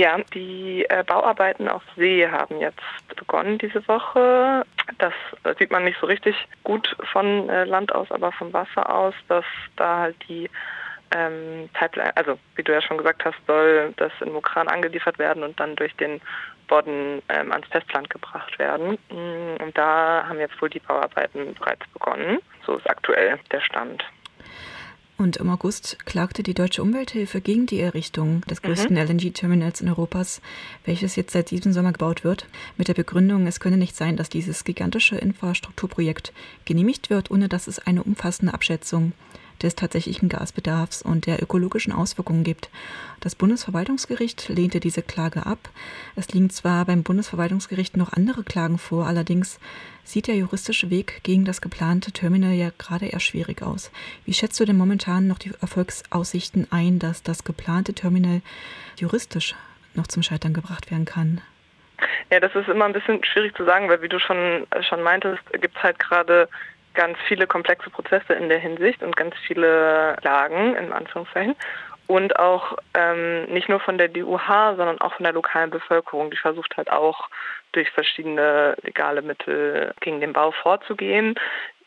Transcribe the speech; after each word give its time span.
Ja, 0.00 0.16
die 0.32 0.86
äh, 0.88 1.04
Bauarbeiten 1.04 1.68
auf 1.68 1.82
See 1.94 2.26
haben 2.26 2.58
jetzt 2.58 2.80
begonnen 3.16 3.58
diese 3.58 3.86
Woche. 3.86 4.64
Das 4.96 5.12
äh, 5.44 5.54
sieht 5.58 5.70
man 5.70 5.84
nicht 5.84 5.98
so 6.00 6.06
richtig 6.06 6.34
gut 6.64 6.96
von 7.12 7.50
äh, 7.50 7.64
Land 7.64 7.94
aus, 7.94 8.10
aber 8.10 8.32
vom 8.32 8.50
Wasser 8.54 8.88
aus, 8.88 9.12
dass 9.28 9.44
da 9.76 9.98
halt 9.98 10.16
die 10.26 10.48
ähm, 11.14 11.68
Pipeline, 11.74 12.16
also 12.16 12.38
wie 12.54 12.62
du 12.62 12.72
ja 12.72 12.80
schon 12.80 12.96
gesagt 12.96 13.26
hast, 13.26 13.36
soll 13.46 13.92
das 13.98 14.10
in 14.22 14.32
Mukran 14.32 14.68
angeliefert 14.68 15.18
werden 15.18 15.42
und 15.42 15.60
dann 15.60 15.76
durch 15.76 15.94
den 15.96 16.22
Bodden 16.66 17.20
ähm, 17.28 17.52
ans 17.52 17.68
Festland 17.68 18.08
gebracht 18.08 18.58
werden. 18.58 18.96
Mm, 19.10 19.62
und 19.62 19.76
da 19.76 20.24
haben 20.26 20.40
jetzt 20.40 20.62
wohl 20.62 20.70
die 20.70 20.80
Bauarbeiten 20.80 21.52
bereits 21.56 21.86
begonnen. 21.88 22.38
So 22.64 22.74
ist 22.74 22.88
aktuell 22.88 23.38
der 23.52 23.60
Stand. 23.60 24.02
Und 25.20 25.36
im 25.36 25.50
August 25.50 25.98
klagte 26.06 26.42
die 26.42 26.54
Deutsche 26.54 26.80
Umwelthilfe 26.80 27.42
gegen 27.42 27.66
die 27.66 27.78
Errichtung 27.78 28.40
des 28.48 28.62
mhm. 28.62 28.68
größten 28.68 28.96
mhm. 28.96 29.02
LNG-Terminals 29.02 29.82
in 29.82 29.90
Europas, 29.90 30.40
welches 30.86 31.14
jetzt 31.14 31.34
seit 31.34 31.50
diesem 31.50 31.74
Sommer 31.74 31.92
gebaut 31.92 32.24
wird, 32.24 32.46
mit 32.78 32.88
der 32.88 32.94
Begründung, 32.94 33.46
es 33.46 33.60
könne 33.60 33.76
nicht 33.76 33.94
sein, 33.94 34.16
dass 34.16 34.30
dieses 34.30 34.64
gigantische 34.64 35.16
Infrastrukturprojekt 35.16 36.32
genehmigt 36.64 37.10
wird, 37.10 37.30
ohne 37.30 37.50
dass 37.50 37.66
es 37.66 37.78
eine 37.80 38.02
umfassende 38.02 38.54
Abschätzung 38.54 39.12
des 39.62 39.76
tatsächlichen 39.76 40.28
Gasbedarfs 40.28 41.02
und 41.02 41.26
der 41.26 41.42
ökologischen 41.42 41.92
Auswirkungen 41.92 42.44
gibt. 42.44 42.70
Das 43.20 43.34
Bundesverwaltungsgericht 43.34 44.48
lehnte 44.48 44.80
diese 44.80 45.02
Klage 45.02 45.46
ab. 45.46 45.58
Es 46.16 46.28
liegen 46.28 46.50
zwar 46.50 46.84
beim 46.84 47.02
Bundesverwaltungsgericht 47.02 47.96
noch 47.96 48.12
andere 48.12 48.42
Klagen 48.42 48.78
vor, 48.78 49.06
allerdings 49.06 49.60
sieht 50.04 50.26
der 50.26 50.36
juristische 50.36 50.90
Weg 50.90 51.20
gegen 51.22 51.44
das 51.44 51.60
geplante 51.60 52.12
Terminal 52.12 52.52
ja 52.52 52.70
gerade 52.78 53.06
eher 53.06 53.20
schwierig 53.20 53.62
aus. 53.62 53.92
Wie 54.24 54.34
schätzt 54.34 54.58
du 54.58 54.64
denn 54.64 54.76
momentan 54.76 55.26
noch 55.26 55.38
die 55.38 55.52
Erfolgsaussichten 55.60 56.66
ein, 56.70 56.98
dass 56.98 57.22
das 57.22 57.44
geplante 57.44 57.94
Terminal 57.94 58.42
juristisch 58.96 59.54
noch 59.94 60.06
zum 60.06 60.22
Scheitern 60.22 60.54
gebracht 60.54 60.90
werden 60.90 61.04
kann? 61.04 61.40
Ja, 62.30 62.40
das 62.40 62.54
ist 62.54 62.68
immer 62.68 62.86
ein 62.86 62.92
bisschen 62.92 63.22
schwierig 63.24 63.54
zu 63.56 63.64
sagen, 63.64 63.88
weil 63.88 64.02
wie 64.02 64.08
du 64.08 64.18
schon, 64.18 64.66
schon 64.88 65.02
meintest, 65.02 65.42
gibt 65.52 65.76
es 65.76 65.82
halt 65.82 65.98
gerade 65.98 66.48
ganz 66.94 67.18
viele 67.26 67.46
komplexe 67.46 67.90
Prozesse 67.90 68.34
in 68.34 68.48
der 68.48 68.58
Hinsicht 68.58 69.02
und 69.02 69.16
ganz 69.16 69.34
viele 69.46 70.16
Lagen, 70.22 70.74
in 70.76 70.92
Anführungszeichen. 70.92 71.56
Und 72.06 72.40
auch 72.40 72.76
ähm, 72.94 73.44
nicht 73.44 73.68
nur 73.68 73.78
von 73.78 73.96
der 73.96 74.08
DUH, 74.08 74.74
sondern 74.76 75.00
auch 75.00 75.14
von 75.14 75.22
der 75.22 75.32
lokalen 75.32 75.70
Bevölkerung. 75.70 76.30
Die 76.30 76.36
versucht 76.36 76.76
halt 76.76 76.90
auch 76.90 77.28
durch 77.70 77.88
verschiedene 77.90 78.74
legale 78.82 79.22
Mittel 79.22 79.94
gegen 80.00 80.20
den 80.20 80.32
Bau 80.32 80.50
vorzugehen. 80.50 81.36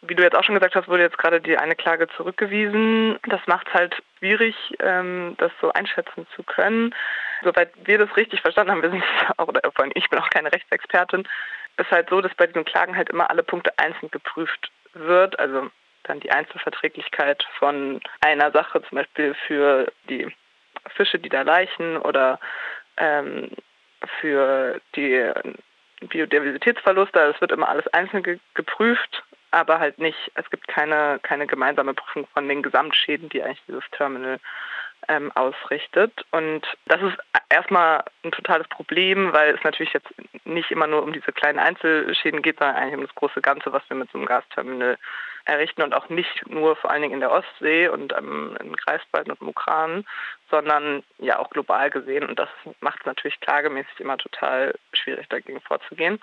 Wie 0.02 0.16
du 0.16 0.24
jetzt 0.24 0.36
auch 0.36 0.44
schon 0.44 0.56
gesagt 0.56 0.76
hast, 0.76 0.88
wurde 0.88 1.04
jetzt 1.04 1.18
gerade 1.18 1.42
die 1.42 1.58
eine 1.58 1.76
Klage 1.76 2.08
zurückgewiesen. 2.16 3.20
Das 3.28 3.42
macht 3.48 3.68
es 3.68 3.74
halt 3.74 4.04
schwierig, 4.20 4.56
ähm, 4.80 5.36
das 5.40 5.52
so 5.60 5.74
einschätzen 5.74 6.26
zu 6.36 6.44
können. 6.44 6.96
Soweit 7.44 7.72
wir 7.84 7.98
das 7.98 8.16
richtig 8.16 8.40
verstanden 8.42 8.72
haben, 8.72 8.82
wir 8.82 8.92
sind 8.92 9.04
auch, 9.38 9.50
oder 9.50 9.60
vor 9.76 9.84
allem 9.84 9.92
ich 9.96 10.10
bin 10.10 10.20
auch 10.20 10.30
keine 10.30 10.54
Rechtsexpertin, 10.54 11.28
ist 11.78 11.92
halt 11.92 12.10
so, 12.10 12.22
dass 12.22 12.34
bei 12.36 12.48
diesen 12.48 12.64
Klagen 12.66 12.96
halt 12.96 13.10
immer 13.10 13.30
alle 13.30 13.44
Punkte 13.44 13.74
einzeln 13.78 14.10
geprüft 14.12 14.72
wird, 14.94 15.38
also 15.40 15.70
dann 16.04 16.20
die 16.20 16.32
Einzelverträglichkeit 16.32 17.46
von 17.58 18.02
einer 18.22 18.52
Sache, 18.52 18.82
zum 18.84 18.98
Beispiel 18.98 19.36
für 19.48 19.92
die 20.10 20.28
Fische, 20.96 21.20
die 21.20 21.30
da 21.30 21.44
leichen 21.44 21.98
oder 21.98 22.40
ähm, 22.98 23.50
für 24.20 24.82
die 24.96 25.32
Biodiversitätsverluste. 26.02 27.20
Also 27.20 27.36
es 27.36 27.42
wird 27.42 27.52
immer 27.52 27.70
alles 27.70 27.88
einzeln 27.88 28.24
ge 28.24 28.40
geprüft, 28.54 29.24
aber 29.52 29.80
halt 29.80 30.00
nicht, 30.00 30.18
es 30.36 30.50
gibt 30.50 30.68
keine, 30.68 31.20
keine 31.24 31.48
gemeinsame 31.48 31.94
Prüfung 31.94 32.28
von 32.34 32.48
den 32.48 32.64
Gesamtschäden, 32.64 33.30
die 33.30 33.42
eigentlich 33.42 33.64
dieses 33.68 33.84
Terminal 33.92 34.40
ähm, 35.08 35.32
ausrichtet. 35.34 36.26
Und 36.32 36.66
das 36.86 37.02
ist 37.02 37.18
erstmal 37.50 38.04
ein 38.24 38.32
totales 38.32 38.68
Problem, 38.68 39.34
weil 39.34 39.56
es 39.56 39.64
natürlich 39.64 39.94
jetzt 39.94 40.10
nicht 40.46 40.72
immer 40.72 40.88
nur 40.88 41.04
um 41.04 41.14
diese 41.14 41.32
kleinen 41.32 41.60
Einzelschäden 41.60 42.42
geht, 42.42 42.60
sondern 42.60 42.78
eigentlich 42.78 42.98
um 42.98 43.06
das 43.06 43.16
große 43.16 43.42
Ganze, 43.42 43.72
was 43.74 43.84
wir 43.90 43.98
mit 43.98 44.12
so 44.12 44.18
einem 44.18 44.28
Gasterminal 44.28 44.98
errichten 45.46 45.82
und 45.82 45.94
auch 45.94 46.10
nicht 46.10 46.48
nur 46.48 46.76
vor 46.76 46.92
allen 46.92 47.02
Dingen 47.02 47.16
in 47.16 47.20
der 47.20 47.32
Ostsee 47.32 47.90
und 47.90 48.14
ähm, 48.14 48.58
in 48.62 48.76
Greifswald 48.76 49.30
und 49.30 49.42
Mukran, 49.42 50.06
sondern 50.50 51.04
ja 51.20 51.40
auch 51.40 51.50
global 51.50 51.90
gesehen. 51.90 52.26
Und 52.26 52.40
das 52.40 52.50
macht 52.80 53.00
es 53.02 53.06
natürlich 53.06 53.40
klagemäßig 53.42 54.00
immer 54.00 54.18
total 54.18 54.74
schwierig, 54.94 55.28
dagegen 55.30 55.60
vorzugehen. 55.62 56.20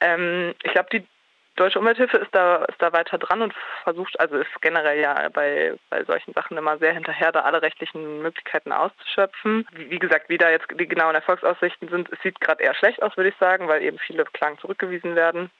Ähm, 0.00 0.54
ich 0.62 0.72
glaube, 0.72 0.88
die 0.92 1.06
Deutsche 1.56 1.78
Umwelthilfe 1.78 2.16
ist 2.16 2.34
da, 2.34 2.64
ist 2.64 2.82
da 2.82 2.92
weiter 2.92 3.16
dran 3.16 3.42
und 3.42 3.54
versucht, 3.84 4.18
also 4.18 4.36
ist 4.36 4.50
generell 4.60 4.98
ja 4.98 5.28
bei, 5.28 5.74
bei 5.88 6.02
solchen 6.04 6.32
Sachen 6.32 6.56
immer 6.56 6.78
sehr 6.78 6.92
hinterher, 6.92 7.30
da 7.30 7.40
alle 7.42 7.62
rechtlichen 7.62 8.22
Möglichkeiten 8.22 8.72
auszuschöpfen. 8.72 9.66
Wie, 9.72 9.90
wie 9.90 9.98
gesagt, 9.98 10.28
wie 10.28 10.38
da 10.38 10.50
jetzt 10.50 10.66
die 10.72 10.88
genauen 10.88 11.14
Erfolgsaussichten 11.14 11.88
sind, 11.88 12.12
es 12.12 12.20
sieht 12.22 12.40
gerade 12.40 12.62
eher 12.62 12.74
schlecht 12.74 13.02
aus, 13.02 13.16
würde 13.16 13.30
ich 13.30 13.36
sagen, 13.36 13.68
weil 13.68 13.82
eben 13.82 13.98
viele 13.98 14.24
Klagen 14.24 14.58
zurückgewiesen 14.58 15.14
werden. 15.14 15.50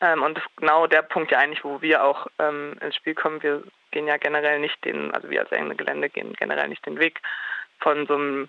Ähm, 0.00 0.22
und 0.22 0.36
das 0.36 0.44
ist 0.44 0.56
genau 0.56 0.86
der 0.86 1.02
Punkt 1.02 1.30
ja 1.30 1.38
eigentlich, 1.38 1.64
wo 1.64 1.80
wir 1.82 2.04
auch 2.04 2.26
ähm, 2.38 2.76
ins 2.80 2.96
Spiel 2.96 3.14
kommen. 3.14 3.42
Wir 3.42 3.62
gehen 3.92 4.06
ja 4.06 4.16
generell 4.16 4.58
nicht 4.58 4.84
den, 4.84 5.12
also 5.14 5.30
wir 5.30 5.40
als 5.40 5.52
enge 5.52 5.76
Gelände 5.76 6.08
gehen 6.08 6.34
generell 6.34 6.68
nicht 6.68 6.84
den 6.84 6.98
Weg 6.98 7.20
von 7.80 8.06
so 8.06 8.14
einem 8.14 8.48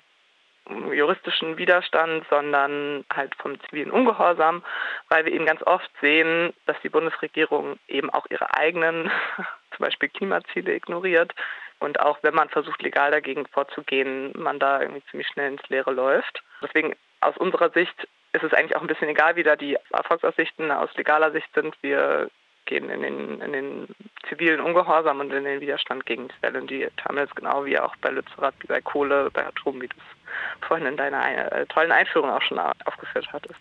juristischen 0.91 1.57
Widerstand, 1.57 2.25
sondern 2.29 3.05
halt 3.13 3.33
vom 3.35 3.59
zivilen 3.61 3.91
Ungehorsam, 3.91 4.63
weil 5.09 5.25
wir 5.25 5.33
eben 5.33 5.45
ganz 5.45 5.61
oft 5.63 5.89
sehen, 6.01 6.53
dass 6.65 6.77
die 6.83 6.89
Bundesregierung 6.89 7.77
eben 7.87 8.09
auch 8.09 8.25
ihre 8.29 8.53
eigenen, 8.55 9.11
zum 9.75 9.79
Beispiel 9.79 10.09
Klimaziele 10.09 10.73
ignoriert 10.73 11.33
und 11.79 11.99
auch 11.99 12.19
wenn 12.21 12.33
man 12.33 12.49
versucht, 12.49 12.81
legal 12.81 13.11
dagegen 13.11 13.45
vorzugehen, 13.47 14.33
man 14.35 14.59
da 14.59 14.81
irgendwie 14.81 15.03
ziemlich 15.09 15.27
schnell 15.27 15.51
ins 15.51 15.67
Leere 15.69 15.91
läuft. 15.91 16.43
Deswegen 16.61 16.95
aus 17.21 17.37
unserer 17.37 17.69
Sicht 17.69 18.07
ist 18.33 18.43
es 18.43 18.53
eigentlich 18.53 18.75
auch 18.75 18.81
ein 18.81 18.87
bisschen 18.87 19.09
egal, 19.09 19.35
wie 19.35 19.43
da 19.43 19.55
die 19.55 19.77
Erfolgsaussichten 19.91 20.71
aus 20.71 20.93
legaler 20.95 21.31
Sicht 21.31 21.47
sind. 21.53 21.75
Wir 21.81 22.29
gehen 22.69 22.89
in 22.89 23.01
den, 23.01 23.41
in 23.41 23.51
den 23.51 23.87
zivilen 24.29 24.61
Ungehorsam 24.61 25.19
und 25.19 25.33
in 25.33 25.43
den 25.43 25.59
Widerstand 25.59 26.05
gegen 26.05 26.27
die 26.27 26.47
LNG-Terminals, 26.47 27.33
genau 27.35 27.65
wie 27.65 27.77
auch 27.79 27.95
bei 27.97 28.11
Lützerath, 28.11 28.53
wie 28.59 28.67
bei 28.67 28.79
Kohle, 28.79 29.29
bei 29.33 29.45
Atom, 29.45 29.81
wie 29.81 29.87
du 29.87 29.95
es 29.97 30.67
vorhin 30.67 30.85
in 30.85 30.95
deiner 30.95 31.51
äh, 31.51 31.65
tollen 31.65 31.91
Einführung 31.91 32.29
auch 32.29 32.41
schon 32.43 32.59
aufgeführt 32.59 33.27
hattest. 33.33 33.59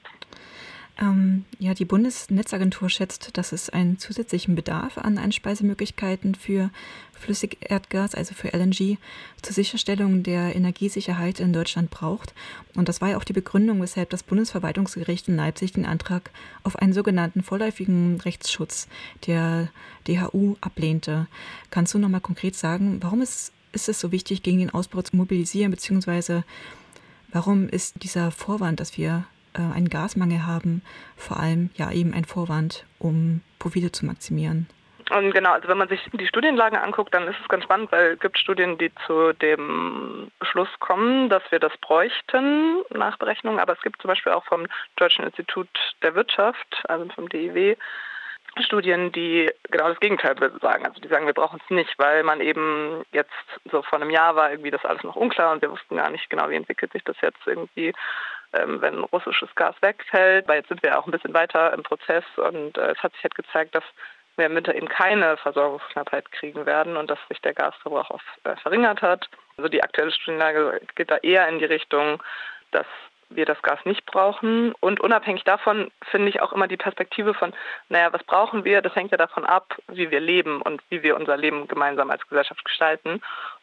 Ähm, 1.00 1.44
ja, 1.60 1.74
die 1.74 1.84
Bundesnetzagentur 1.84 2.90
schätzt, 2.90 3.36
dass 3.36 3.52
es 3.52 3.70
einen 3.70 3.98
zusätzlichen 3.98 4.56
Bedarf 4.56 4.98
an 4.98 5.16
Einspeisemöglichkeiten 5.16 6.34
für 6.34 6.70
Flüssigerdgas, 7.12 8.16
also 8.16 8.34
für 8.34 8.48
LNG, 8.52 8.96
zur 9.42 9.54
Sicherstellung 9.54 10.24
der 10.24 10.56
Energiesicherheit 10.56 11.38
in 11.38 11.52
Deutschland 11.52 11.90
braucht. 11.90 12.34
Und 12.74 12.88
das 12.88 13.00
war 13.00 13.10
ja 13.10 13.16
auch 13.16 13.24
die 13.24 13.32
Begründung, 13.32 13.80
weshalb 13.80 14.10
das 14.10 14.24
Bundesverwaltungsgericht 14.24 15.28
in 15.28 15.36
Leipzig 15.36 15.72
den 15.72 15.86
Antrag 15.86 16.30
auf 16.64 16.76
einen 16.76 16.92
sogenannten 16.92 17.44
vorläufigen 17.44 18.20
Rechtsschutz 18.20 18.88
der 19.26 19.68
DHU 20.08 20.56
ablehnte. 20.60 21.28
Kannst 21.70 21.94
du 21.94 21.98
noch 21.98 22.08
mal 22.08 22.20
konkret 22.20 22.56
sagen, 22.56 22.98
warum 23.02 23.22
ist, 23.22 23.52
ist 23.72 23.88
es 23.88 24.00
so 24.00 24.10
wichtig, 24.10 24.42
gegen 24.42 24.58
den 24.58 24.70
Ausbau 24.70 25.02
zu 25.02 25.14
mobilisieren, 25.14 25.70
beziehungsweise 25.70 26.42
warum 27.30 27.68
ist 27.68 28.02
dieser 28.02 28.32
Vorwand, 28.32 28.80
dass 28.80 28.98
wir 28.98 29.26
äh, 29.54 29.60
einen 29.60 29.88
Gasmangel 29.88 30.46
haben, 30.46 30.82
vor 31.16 31.38
allem 31.38 31.70
ja 31.74 31.90
eben 31.90 32.14
ein 32.14 32.24
Vorwand, 32.24 32.84
um 32.98 33.42
Profite 33.58 33.92
zu 33.92 34.06
maximieren. 34.06 34.68
Und 35.10 35.32
genau, 35.32 35.52
also 35.52 35.68
wenn 35.68 35.78
man 35.78 35.88
sich 35.88 36.00
die 36.12 36.26
Studienlage 36.26 36.80
anguckt, 36.80 37.14
dann 37.14 37.28
ist 37.28 37.38
es 37.40 37.48
ganz 37.48 37.64
spannend, 37.64 37.90
weil 37.92 38.12
es 38.12 38.20
gibt 38.20 38.38
Studien, 38.38 38.76
die 38.76 38.92
zu 39.06 39.32
dem 39.32 40.30
Schluss 40.42 40.68
kommen, 40.80 41.30
dass 41.30 41.42
wir 41.50 41.60
das 41.60 41.72
bräuchten 41.78 42.82
nach 42.90 43.16
Berechnung. 43.16 43.58
Aber 43.58 43.72
es 43.72 43.80
gibt 43.80 44.02
zum 44.02 44.08
Beispiel 44.08 44.32
auch 44.32 44.44
vom 44.44 44.66
Deutschen 44.96 45.24
Institut 45.24 45.68
der 46.02 46.14
Wirtschaft, 46.14 46.82
also 46.88 47.08
vom 47.14 47.28
DIW, 47.28 47.76
Studien, 48.62 49.12
die 49.12 49.50
genau 49.70 49.88
das 49.88 50.00
Gegenteil 50.00 50.36
sagen. 50.60 50.86
Also 50.86 51.00
die 51.00 51.08
sagen, 51.08 51.26
wir 51.26 51.34
brauchen 51.34 51.60
es 51.62 51.70
nicht, 51.70 51.98
weil 51.98 52.22
man 52.22 52.40
eben 52.40 53.04
jetzt 53.12 53.30
so 53.70 53.82
vor 53.82 54.00
einem 54.00 54.10
Jahr 54.10 54.36
war 54.36 54.50
irgendwie 54.50 54.70
das 54.70 54.84
alles 54.84 55.02
noch 55.02 55.16
unklar 55.16 55.52
und 55.52 55.62
wir 55.62 55.70
wussten 55.70 55.96
gar 55.96 56.10
nicht 56.10 56.28
genau, 56.30 56.48
wie 56.50 56.56
entwickelt 56.56 56.92
sich 56.92 57.04
das 57.04 57.16
jetzt 57.20 57.46
irgendwie 57.46 57.92
ähm, 58.54 58.80
wenn 58.80 59.04
russisches 59.04 59.54
Gas 59.54 59.76
wegfällt, 59.80 60.48
weil 60.48 60.58
jetzt 60.58 60.68
sind 60.68 60.82
wir 60.82 60.98
auch 60.98 61.06
ein 61.06 61.10
bisschen 61.10 61.34
weiter 61.34 61.72
im 61.72 61.82
Prozess 61.82 62.24
und 62.36 62.78
äh, 62.78 62.92
es 62.92 63.02
hat 63.02 63.12
sich 63.12 63.22
halt 63.22 63.34
gezeigt, 63.34 63.74
dass 63.74 63.84
wir 64.36 64.46
im 64.46 64.54
Winter 64.54 64.74
eben 64.74 64.88
keine 64.88 65.36
Versorgungsknappheit 65.36 66.30
kriegen 66.32 66.64
werden 66.64 66.96
und 66.96 67.10
dass 67.10 67.18
sich 67.28 67.40
der 67.40 67.54
Gasverbrauch 67.54 68.10
auch 68.10 68.20
äh, 68.44 68.56
verringert 68.56 69.02
hat. 69.02 69.28
Also 69.56 69.68
die 69.68 69.82
aktuelle 69.82 70.12
Studienlage 70.12 70.80
geht 70.94 71.10
da 71.10 71.16
eher 71.18 71.48
in 71.48 71.58
die 71.58 71.64
Richtung, 71.64 72.22
dass 72.70 72.86
wir 73.30 73.44
das 73.44 73.60
Gas 73.62 73.78
nicht 73.84 74.06
brauchen. 74.06 74.72
Und 74.80 75.00
unabhängig 75.00 75.44
davon 75.44 75.90
finde 76.10 76.28
ich 76.28 76.40
auch 76.40 76.52
immer 76.52 76.68
die 76.68 76.76
Perspektive 76.76 77.34
von, 77.34 77.52
naja, 77.88 78.12
was 78.12 78.24
brauchen 78.24 78.64
wir? 78.64 78.82
Das 78.82 78.94
hängt 78.94 79.10
ja 79.10 79.18
davon 79.18 79.44
ab, 79.44 79.76
wie 79.88 80.10
wir 80.10 80.20
leben 80.20 80.62
und 80.62 80.82
wie 80.88 81.02
wir 81.02 81.16
unser 81.16 81.36
Leben 81.36 81.68
gemeinsam 81.68 82.10
als 82.10 82.26
Gesellschaft 82.28 82.64
gestalten. 82.64 83.20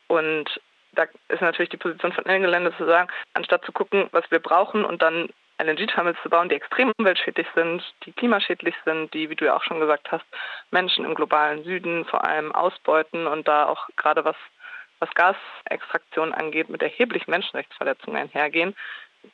Und 0.07 0.59
da 0.93 1.05
ist 1.29 1.41
natürlich 1.41 1.69
die 1.69 1.77
Position 1.77 2.13
von 2.13 2.23
Gelände 2.23 2.75
zu 2.77 2.85
sagen, 2.85 3.09
anstatt 3.33 3.65
zu 3.65 3.71
gucken, 3.71 4.07
was 4.11 4.29
wir 4.31 4.39
brauchen 4.39 4.85
und 4.85 5.01
dann 5.01 5.29
LNG-Terminals 5.61 6.21
zu 6.21 6.29
bauen, 6.29 6.49
die 6.49 6.55
extrem 6.55 6.91
umweltschädlich 6.97 7.47
sind, 7.55 7.81
die 8.05 8.11
klimaschädlich 8.11 8.75
sind, 8.83 9.13
die, 9.13 9.29
wie 9.29 9.35
du 9.35 9.45
ja 9.45 9.55
auch 9.55 9.63
schon 9.63 9.79
gesagt 9.79 10.11
hast, 10.11 10.25
Menschen 10.71 11.05
im 11.05 11.15
globalen 11.15 11.63
Süden 11.63 12.05
vor 12.05 12.25
allem 12.25 12.51
ausbeuten 12.51 13.25
und 13.27 13.47
da 13.47 13.65
auch 13.65 13.87
gerade 13.95 14.25
was, 14.25 14.35
was 14.99 15.09
Gasextraktion 15.15 16.33
angeht, 16.33 16.69
mit 16.69 16.81
erheblichen 16.81 17.31
Menschenrechtsverletzungen 17.31 18.21
einhergehen, 18.21 18.75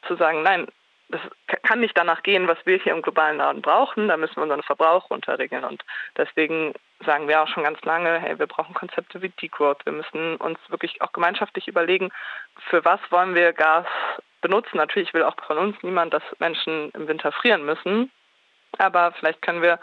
zu 0.07 0.15
sagen, 0.15 0.43
nein, 0.43 0.67
das 1.09 1.21
kann 1.63 1.81
nicht 1.81 1.97
danach 1.97 2.23
gehen, 2.23 2.47
was 2.47 2.57
wir 2.65 2.77
hier 2.77 2.93
im 2.93 3.01
globalen 3.01 3.37
Norden 3.37 3.61
brauchen. 3.61 4.07
Da 4.07 4.17
müssen 4.17 4.37
wir 4.37 4.43
unseren 4.43 4.63
Verbrauch 4.63 5.09
runterregeln. 5.09 5.63
Und 5.63 5.83
deswegen 6.17 6.73
sagen 7.05 7.27
wir 7.27 7.41
auch 7.41 7.47
schon 7.47 7.63
ganz 7.63 7.81
lange, 7.81 8.19
hey, 8.19 8.39
wir 8.39 8.47
brauchen 8.47 8.73
Konzepte 8.73 9.21
wie 9.21 9.29
Degrowth. 9.29 9.85
Wir 9.85 9.93
müssen 9.93 10.37
uns 10.37 10.57
wirklich 10.69 11.01
auch 11.01 11.11
gemeinschaftlich 11.11 11.67
überlegen, 11.67 12.11
für 12.69 12.83
was 12.85 12.99
wollen 13.09 13.35
wir 13.35 13.53
Gas 13.53 13.85
benutzen. 14.41 14.77
Natürlich 14.77 15.13
will 15.13 15.23
auch 15.23 15.35
von 15.45 15.57
uns 15.57 15.75
niemand, 15.81 16.13
dass 16.13 16.23
Menschen 16.39 16.91
im 16.91 17.07
Winter 17.07 17.31
frieren 17.31 17.65
müssen. 17.65 18.11
Aber 18.77 19.11
vielleicht 19.11 19.41
können 19.41 19.61
wir 19.61 19.79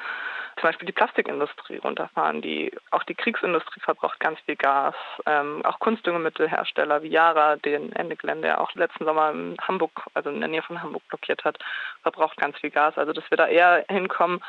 zum 0.58 0.69
Beispiel 0.69 0.87
die 0.87 0.93
Plastikindustrie 0.93 1.78
runterfahren. 1.78 2.43
Die, 2.43 2.72
auch 2.90 3.05
die 3.05 3.14
Kriegsindustrie 3.14 3.81
verbraucht 3.81 4.20
ganz 4.20 4.38
viel 4.40 4.56
Gas. 4.56 4.94
Ähm, 5.26 5.64
auch 5.64 5.78
Kunstdüngemittelhersteller 5.78 7.02
wie 7.02 7.08
Yara, 7.08 7.56
den 7.56 7.93
Ende 7.93 8.16
Gelände 8.16 8.58
auch 8.58 8.75
letzten 8.75 9.05
Sommer 9.05 9.31
in 9.31 9.56
Hamburg, 9.60 10.06
also 10.14 10.31
in 10.31 10.40
der 10.40 10.49
Nähe 10.49 10.62
von 10.62 10.82
Hamburg 10.82 11.02
blockiert 11.08 11.44
hat, 11.44 11.58
verbraucht 12.02 12.37
ganz 12.37 12.58
viel 12.58 12.70
Gas. 12.70 12.99
Also 12.99 13.12
dass 13.12 13.31
wir 13.31 13.37
da 13.37 13.46
eher 13.46 13.84
hinkommen 13.88 14.40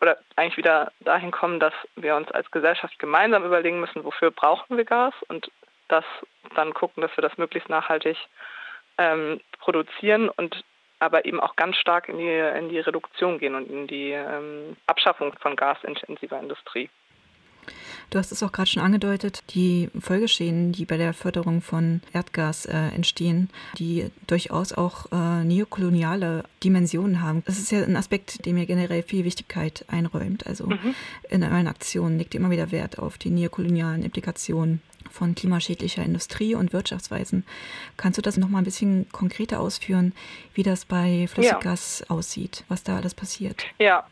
oder 0.00 0.18
eigentlich 0.36 0.56
wieder 0.56 0.92
dahin 1.00 1.30
kommen, 1.30 1.58
dass 1.58 1.74
wir 1.96 2.16
uns 2.16 2.30
als 2.30 2.50
Gesellschaft 2.50 2.98
gemeinsam 2.98 3.44
überlegen 3.44 3.80
müssen, 3.80 4.04
wofür 4.04 4.30
brauchen 4.30 4.76
wir 4.76 4.84
Gas 4.84 5.14
und 5.28 5.50
das 5.88 6.04
dann 6.54 6.74
gucken, 6.74 7.00
dass 7.00 7.16
wir 7.16 7.22
das 7.22 7.38
möglichst 7.38 7.68
nachhaltig 7.68 8.16
ähm, 8.98 9.40
produzieren 9.58 10.28
und 10.28 10.64
aber 10.98 11.24
eben 11.24 11.40
auch 11.40 11.56
ganz 11.56 11.76
stark 11.76 12.08
in 12.08 12.18
die, 12.18 12.58
in 12.58 12.68
die 12.68 12.78
Reduktion 12.78 13.38
gehen 13.38 13.54
und 13.54 13.70
in 13.70 13.86
die 13.86 14.10
ähm, 14.10 14.76
Abschaffung 14.86 15.32
von 15.40 15.56
gasintensiver 15.56 16.40
Industrie. 16.40 16.88
Du 18.10 18.18
hast 18.18 18.30
es 18.30 18.42
auch 18.42 18.52
gerade 18.52 18.68
schon 18.68 18.82
angedeutet, 18.82 19.42
die 19.50 19.90
Folgeschäden, 19.98 20.70
die 20.70 20.84
bei 20.84 20.96
der 20.96 21.12
Förderung 21.12 21.60
von 21.60 22.00
Erdgas 22.12 22.64
äh, 22.66 22.76
entstehen, 22.94 23.50
die 23.78 24.10
durchaus 24.28 24.72
auch 24.72 25.06
äh, 25.10 25.42
neokoloniale 25.44 26.44
Dimensionen 26.62 27.20
haben. 27.22 27.42
Das 27.46 27.58
ist 27.58 27.72
ja 27.72 27.82
ein 27.82 27.96
Aspekt, 27.96 28.46
dem 28.46 28.56
ihr 28.56 28.66
generell 28.66 29.02
viel 29.02 29.24
Wichtigkeit 29.24 29.84
einräumt. 29.88 30.46
Also 30.46 30.66
mhm. 30.66 30.94
in 31.28 31.42
euren 31.42 31.66
Aktionen 31.66 32.18
legt 32.18 32.34
ihr 32.34 32.40
immer 32.40 32.50
wieder 32.50 32.70
Wert 32.70 32.98
auf 33.00 33.18
die 33.18 33.30
neokolonialen 33.30 34.04
Implikationen 34.04 34.80
von 35.16 35.34
klimaschädlicher 35.34 36.02
Industrie 36.02 36.54
und 36.54 36.72
Wirtschaftsweisen. 36.72 37.46
Kannst 37.96 38.18
du 38.18 38.22
das 38.22 38.36
noch 38.36 38.48
mal 38.48 38.58
ein 38.58 38.64
bisschen 38.64 39.08
konkreter 39.10 39.60
ausführen, 39.60 40.12
wie 40.54 40.62
das 40.62 40.84
bei 40.84 41.26
Flüssiggas 41.28 42.04
ja. 42.08 42.14
aussieht, 42.14 42.64
was 42.68 42.84
da 42.84 42.96
alles 42.96 43.14
passiert? 43.14 43.64
Ja, 43.78 44.06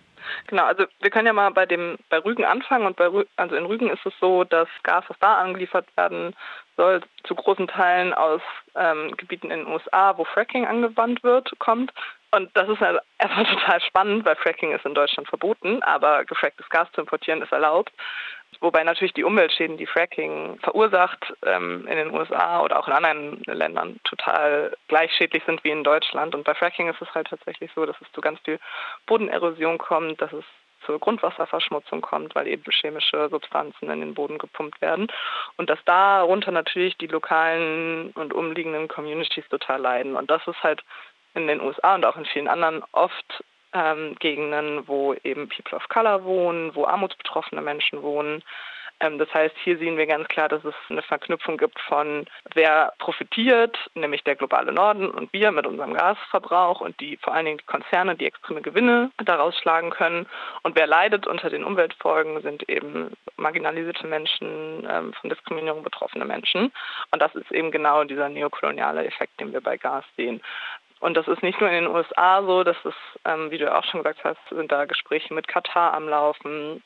Genau, 0.46 0.64
also 0.64 0.86
wir 1.00 1.10
können 1.10 1.26
ja 1.26 1.32
mal 1.32 1.50
bei 1.50 1.66
dem 1.66 1.98
bei 2.08 2.18
Rügen 2.18 2.44
anfangen 2.44 2.86
und 2.86 2.96
bei 2.96 3.10
also 3.36 3.56
in 3.56 3.66
Rügen 3.66 3.90
ist 3.90 4.04
es 4.06 4.12
so, 4.20 4.44
dass 4.44 4.68
Gas, 4.82 5.04
was 5.08 5.18
da 5.20 5.38
angeliefert 5.38 5.86
werden 5.96 6.34
soll, 6.76 7.02
zu 7.24 7.34
großen 7.34 7.68
Teilen 7.68 8.12
aus 8.12 8.40
ähm, 8.74 9.16
Gebieten 9.16 9.50
in 9.50 9.60
den 9.60 9.68
USA, 9.68 10.16
wo 10.16 10.24
Fracking 10.24 10.66
angewandt 10.66 11.22
wird, 11.22 11.52
kommt. 11.58 11.92
Und 12.32 12.50
das 12.54 12.68
ist 12.68 12.80
halt 12.80 13.00
erstmal 13.18 13.46
total 13.54 13.80
spannend, 13.80 14.24
weil 14.24 14.36
Fracking 14.36 14.72
ist 14.72 14.84
in 14.84 14.94
Deutschland 14.94 15.28
verboten, 15.28 15.82
aber 15.82 16.24
gefracktes 16.24 16.68
Gas 16.68 16.88
zu 16.92 17.02
importieren 17.02 17.42
ist 17.42 17.52
erlaubt. 17.52 17.92
Wobei 18.64 18.82
natürlich 18.82 19.12
die 19.12 19.24
Umweltschäden, 19.24 19.76
die 19.76 19.84
Fracking 19.84 20.58
verursacht, 20.62 21.34
ähm, 21.44 21.86
in 21.86 21.98
den 21.98 22.10
USA 22.14 22.62
oder 22.62 22.78
auch 22.78 22.88
in 22.88 22.94
anderen 22.94 23.42
Ländern 23.44 24.00
total 24.04 24.74
gleich 24.88 25.12
schädlich 25.12 25.42
sind 25.44 25.62
wie 25.64 25.70
in 25.70 25.84
Deutschland. 25.84 26.34
Und 26.34 26.44
bei 26.44 26.54
Fracking 26.54 26.88
ist 26.88 27.02
es 27.02 27.14
halt 27.14 27.26
tatsächlich 27.28 27.70
so, 27.74 27.84
dass 27.84 28.00
es 28.00 28.10
zu 28.12 28.22
ganz 28.22 28.40
viel 28.40 28.58
Bodenerosion 29.04 29.76
kommt, 29.76 30.22
dass 30.22 30.32
es 30.32 30.46
zur 30.86 30.98
Grundwasserverschmutzung 30.98 32.00
kommt, 32.00 32.34
weil 32.34 32.46
eben 32.46 32.64
chemische 32.70 33.28
Substanzen 33.28 33.90
in 33.90 34.00
den 34.00 34.14
Boden 34.14 34.38
gepumpt 34.38 34.80
werden. 34.80 35.08
Und 35.58 35.68
dass 35.68 35.84
darunter 35.84 36.50
natürlich 36.50 36.96
die 36.96 37.06
lokalen 37.06 38.12
und 38.12 38.32
umliegenden 38.32 38.88
Communities 38.88 39.46
total 39.50 39.82
leiden. 39.82 40.16
Und 40.16 40.30
das 40.30 40.40
ist 40.46 40.62
halt 40.62 40.82
in 41.34 41.48
den 41.48 41.60
USA 41.60 41.96
und 41.96 42.06
auch 42.06 42.16
in 42.16 42.24
vielen 42.24 42.48
anderen 42.48 42.82
oft 42.92 43.44
ähm, 43.74 44.14
Gegenden, 44.20 44.86
wo 44.88 45.14
eben 45.24 45.48
People 45.48 45.76
of 45.76 45.88
Color 45.88 46.24
wohnen, 46.24 46.74
wo 46.74 46.86
armutsbetroffene 46.86 47.60
Menschen 47.60 48.02
wohnen. 48.02 48.42
Ähm, 49.00 49.18
das 49.18 49.32
heißt, 49.34 49.54
hier 49.62 49.78
sehen 49.78 49.96
wir 49.96 50.06
ganz 50.06 50.28
klar, 50.28 50.48
dass 50.48 50.64
es 50.64 50.74
eine 50.88 51.02
Verknüpfung 51.02 51.58
gibt 51.58 51.78
von 51.80 52.26
wer 52.54 52.92
profitiert, 52.98 53.76
nämlich 53.94 54.22
der 54.24 54.36
globale 54.36 54.72
Norden 54.72 55.10
und 55.10 55.32
wir 55.32 55.50
mit 55.50 55.66
unserem 55.66 55.94
Gasverbrauch 55.94 56.80
und 56.80 56.98
die 57.00 57.16
vor 57.16 57.34
allen 57.34 57.46
Dingen 57.46 57.58
die 57.58 57.64
Konzerne, 57.64 58.14
die 58.14 58.26
extreme 58.26 58.62
Gewinne 58.62 59.10
daraus 59.24 59.56
schlagen 59.58 59.90
können. 59.90 60.26
Und 60.62 60.76
wer 60.76 60.86
leidet 60.86 61.26
unter 61.26 61.50
den 61.50 61.64
Umweltfolgen, 61.64 62.40
sind 62.42 62.68
eben 62.68 63.12
marginalisierte 63.36 64.06
Menschen, 64.06 64.86
ähm, 64.88 65.12
von 65.14 65.30
Diskriminierung 65.30 65.82
betroffene 65.82 66.24
Menschen. 66.24 66.72
Und 67.10 67.20
das 67.20 67.34
ist 67.34 67.50
eben 67.50 67.70
genau 67.70 68.04
dieser 68.04 68.28
neokoloniale 68.28 69.04
Effekt, 69.04 69.40
den 69.40 69.52
wir 69.52 69.60
bei 69.60 69.76
Gas 69.76 70.04
sehen. 70.16 70.40
Und 71.04 71.18
das 71.18 71.28
ist 71.28 71.42
nicht 71.42 71.60
nur 71.60 71.68
in 71.68 71.84
den 71.84 71.94
USA 71.94 72.42
so, 72.44 72.64
das 72.64 72.78
ist, 72.82 72.96
ähm, 73.26 73.50
wie 73.50 73.58
du 73.58 73.70
auch 73.70 73.84
schon 73.84 74.02
gesagt 74.02 74.24
hast, 74.24 74.38
sind 74.48 74.72
da 74.72 74.86
Gespräche 74.86 75.34
mit 75.34 75.46
Katar 75.48 75.92
am 75.92 76.08
Laufen 76.08 76.82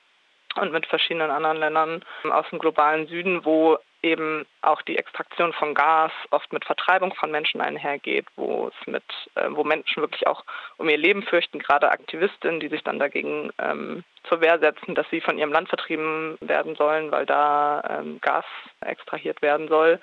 und 0.56 0.72
mit 0.72 0.86
verschiedenen 0.86 1.30
anderen 1.30 1.58
Ländern 1.58 2.04
aus 2.28 2.44
dem 2.50 2.58
globalen 2.58 3.06
Süden, 3.06 3.44
wo 3.44 3.78
eben 4.02 4.44
auch 4.60 4.82
die 4.82 4.98
Extraktion 4.98 5.52
von 5.52 5.72
Gas 5.72 6.10
oft 6.32 6.52
mit 6.52 6.64
Vertreibung 6.64 7.14
von 7.14 7.30
Menschen 7.30 7.60
einhergeht, 7.60 8.26
wo 8.34 8.66
es 8.66 8.86
mit, 8.88 9.04
äh, 9.36 9.50
wo 9.50 9.62
Menschen 9.62 10.00
wirklich 10.00 10.26
auch 10.26 10.42
um 10.78 10.88
ihr 10.88 10.98
Leben 10.98 11.22
fürchten, 11.22 11.60
gerade 11.60 11.92
Aktivistinnen, 11.92 12.58
die 12.58 12.68
sich 12.68 12.82
dann 12.82 12.98
dagegen 12.98 13.52
ähm, 13.60 14.02
zur 14.24 14.40
Wehr 14.40 14.58
setzen, 14.58 14.96
dass 14.96 15.08
sie 15.10 15.20
von 15.20 15.38
ihrem 15.38 15.52
Land 15.52 15.68
vertrieben 15.68 16.38
werden 16.40 16.74
sollen, 16.74 17.12
weil 17.12 17.24
da 17.24 18.00
ähm, 18.00 18.20
Gas 18.20 18.44
extrahiert 18.80 19.42
werden 19.42 19.68
soll 19.68 20.00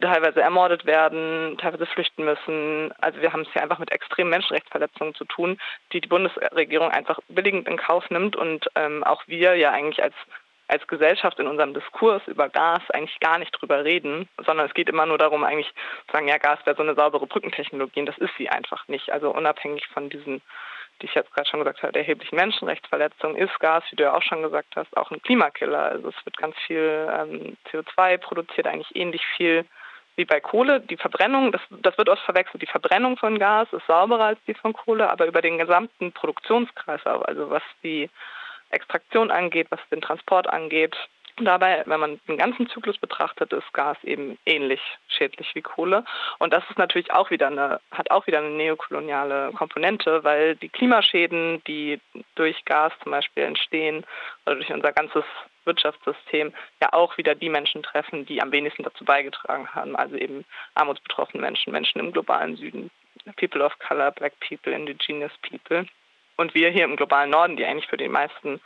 teilweise 0.00 0.40
ermordet 0.40 0.86
werden, 0.86 1.56
teilweise 1.58 1.86
flüchten 1.86 2.24
müssen. 2.24 2.92
Also 3.00 3.20
wir 3.20 3.32
haben 3.32 3.42
es 3.42 3.52
hier 3.52 3.62
einfach 3.62 3.78
mit 3.78 3.92
extremen 3.92 4.30
Menschenrechtsverletzungen 4.30 5.14
zu 5.14 5.24
tun, 5.24 5.58
die 5.92 6.00
die 6.00 6.08
Bundesregierung 6.08 6.90
einfach 6.90 7.18
billigend 7.28 7.68
in 7.68 7.76
Kauf 7.76 8.08
nimmt 8.10 8.36
und 8.36 8.66
ähm, 8.74 9.04
auch 9.04 9.22
wir 9.26 9.56
ja 9.56 9.70
eigentlich 9.70 10.02
als 10.02 10.14
als 10.68 10.86
Gesellschaft 10.86 11.38
in 11.38 11.46
unserem 11.46 11.72
Diskurs 11.72 12.22
über 12.26 12.50
Gas 12.50 12.82
eigentlich 12.90 13.18
gar 13.20 13.38
nicht 13.38 13.52
drüber 13.52 13.84
reden, 13.84 14.28
sondern 14.44 14.66
es 14.66 14.74
geht 14.74 14.90
immer 14.90 15.06
nur 15.06 15.16
darum, 15.16 15.42
eigentlich 15.42 15.72
zu 16.06 16.12
sagen, 16.12 16.28
ja, 16.28 16.36
Gas 16.36 16.58
wäre 16.64 16.76
so 16.76 16.82
eine 16.82 16.94
saubere 16.94 17.26
Brückentechnologie 17.26 18.00
und 18.00 18.06
das 18.06 18.18
ist 18.18 18.36
sie 18.36 18.50
einfach 18.50 18.86
nicht. 18.86 19.10
Also 19.10 19.30
unabhängig 19.30 19.86
von 19.88 20.10
diesen, 20.10 20.42
die 21.00 21.06
ich 21.06 21.14
jetzt 21.14 21.32
gerade 21.32 21.48
schon 21.48 21.60
gesagt 21.60 21.82
habe, 21.82 21.98
erheblichen 21.98 22.36
Menschenrechtsverletzungen 22.36 23.36
ist 23.36 23.58
Gas, 23.60 23.82
wie 23.90 23.96
du 23.96 24.04
ja 24.04 24.14
auch 24.14 24.22
schon 24.22 24.42
gesagt 24.42 24.76
hast, 24.76 24.94
auch 24.94 25.10
ein 25.10 25.22
Klimakiller. 25.22 25.84
Also 25.84 26.08
es 26.08 26.26
wird 26.26 26.36
ganz 26.36 26.54
viel 26.66 27.08
ähm, 27.18 27.56
CO2 27.72 28.18
produziert, 28.18 28.66
eigentlich 28.66 28.94
ähnlich 28.94 29.24
viel 29.38 29.64
wie 30.18 30.24
bei 30.24 30.40
Kohle. 30.40 30.80
Die 30.80 30.96
Verbrennung, 30.96 31.52
das, 31.52 31.62
das 31.70 31.96
wird 31.96 32.08
oft 32.08 32.22
verwechselt, 32.22 32.60
die 32.60 32.66
Verbrennung 32.66 33.16
von 33.16 33.38
Gas 33.38 33.72
ist 33.72 33.86
sauberer 33.86 34.24
als 34.24 34.38
die 34.46 34.54
von 34.54 34.72
Kohle, 34.74 35.08
aber 35.08 35.26
über 35.26 35.40
den 35.40 35.56
gesamten 35.56 36.12
Produktionskreislauf, 36.12 37.24
also 37.26 37.48
was 37.50 37.62
die 37.82 38.10
Extraktion 38.70 39.30
angeht, 39.30 39.68
was 39.70 39.80
den 39.90 40.02
Transport 40.02 40.48
angeht, 40.48 40.96
Dabei, 41.40 41.82
wenn 41.86 42.00
man 42.00 42.20
den 42.26 42.36
ganzen 42.36 42.68
Zyklus 42.68 42.98
betrachtet, 42.98 43.52
ist 43.52 43.72
Gas 43.72 43.96
eben 44.02 44.38
ähnlich 44.44 44.80
schädlich 45.08 45.54
wie 45.54 45.62
Kohle. 45.62 46.04
Und 46.38 46.52
das 46.52 46.64
ist 46.68 46.78
natürlich 46.78 47.12
auch 47.12 47.30
wieder 47.30 47.46
eine, 47.48 47.80
hat 47.90 48.10
auch 48.10 48.26
wieder 48.26 48.38
eine 48.38 48.50
neokoloniale 48.50 49.52
Komponente, 49.52 50.24
weil 50.24 50.56
die 50.56 50.68
Klimaschäden, 50.68 51.62
die 51.66 52.00
durch 52.34 52.64
Gas 52.64 52.92
zum 53.02 53.12
Beispiel 53.12 53.44
entstehen 53.44 54.04
oder 54.46 54.56
durch 54.56 54.72
unser 54.72 54.92
ganzes 54.92 55.24
Wirtschaftssystem 55.64 56.52
ja 56.82 56.92
auch 56.92 57.16
wieder 57.18 57.34
die 57.34 57.50
Menschen 57.50 57.82
treffen, 57.82 58.26
die 58.26 58.42
am 58.42 58.50
wenigsten 58.50 58.82
dazu 58.82 59.04
beigetragen 59.04 59.68
haben, 59.74 59.94
also 59.94 60.16
eben 60.16 60.44
armutsbetroffene 60.74 61.40
Menschen, 61.40 61.72
Menschen 61.72 62.00
im 62.00 62.12
globalen 62.12 62.56
Süden, 62.56 62.90
People 63.36 63.64
of 63.64 63.78
Color, 63.78 64.10
Black 64.12 64.32
People, 64.40 64.72
Indigenous 64.72 65.32
People. 65.42 65.86
Und 66.36 66.54
wir 66.54 66.70
hier 66.70 66.84
im 66.84 66.96
globalen 66.96 67.30
Norden, 67.30 67.56
die 67.56 67.64
eigentlich 67.64 67.88
für 67.88 67.96
die 67.96 68.08
meisten 68.08 68.60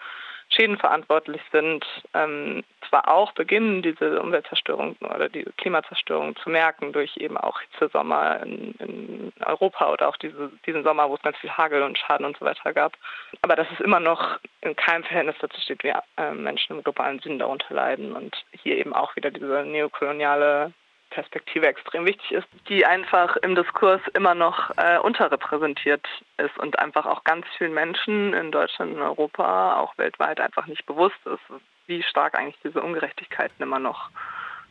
Schäden 0.53 0.79
verantwortlich 0.79 1.41
sind, 1.51 1.85
ähm, 2.15 2.63
zwar 2.89 3.09
auch 3.09 3.33
beginnen, 3.33 3.83
diese 3.83 4.21
Umweltzerstörung 4.21 4.97
oder 5.01 5.29
die 5.29 5.45
Klimazerstörung 5.57 6.37
zu 6.37 6.51
merken 6.51 6.93
durch 6.93 7.17
eben 7.17 7.37
auch 7.39 7.59
Hitzesommer 7.61 8.43
in, 8.43 8.73
in 8.79 9.33
Europa 9.45 9.91
oder 9.91 10.09
auch 10.09 10.17
diese, 10.19 10.51
diesen 10.67 10.85
Sommer, 10.85 11.09
wo 11.09 11.15
es 11.15 11.23
ganz 11.23 11.39
viel 11.39 11.51
Hagel 11.51 11.83
und 11.83 11.97
Schaden 11.97 12.27
und 12.27 12.37
so 12.39 12.45
weiter 12.45 12.73
gab. 12.75 12.93
Aber 13.41 13.57
dass 13.57 13.67
es 13.73 13.81
immer 13.81 14.01
noch 14.01 14.39
in 14.61 14.77
keinem 14.77 15.05
Verhältnis 15.05 15.37
dazu 15.41 15.61
steht, 15.61 15.83
wie 15.85 15.93
äh, 16.19 16.31
Menschen 16.33 16.77
im 16.77 16.85
globalen 16.85 17.19
Süden 17.21 17.39
darunter 17.39 17.75
leiden 17.75 18.13
und 18.13 18.37
hier 18.63 18.77
eben 18.77 18.93
auch 18.93 19.17
wieder 19.17 19.31
diese 19.31 19.65
neokoloniale 19.65 20.73
Perspektive 21.13 21.67
extrem 21.67 22.07
wichtig 22.07 22.33
ist, 22.33 22.49
die 22.69 22.85
einfach 22.87 23.37
im 23.37 23.55
Diskurs 23.55 24.01
immer 24.15 24.35
noch 24.35 24.71
äh, 24.77 24.99
unterrepräsentiert 24.99 26.07
ist 26.39 26.59
und 26.59 26.79
einfach 26.79 27.07
auch 27.07 27.25
ganz 27.25 27.47
vielen 27.59 27.75
Menschen 27.75 28.33
in 28.33 28.51
Deutschland, 28.51 28.95
in 28.95 29.03
Europa, 29.03 29.77
auch 29.77 29.97
weltweit 29.99 30.41
einfach 30.41 30.67
nicht 30.67 30.87
bewusst 30.87 31.19
ist, 31.27 31.61
wie 31.87 32.03
stark 32.03 32.39
eigentlich 32.39 32.59
diese 32.65 32.83
Ungerechtigkeiten 32.83 33.63
immer 33.63 33.79
noch 33.79 34.11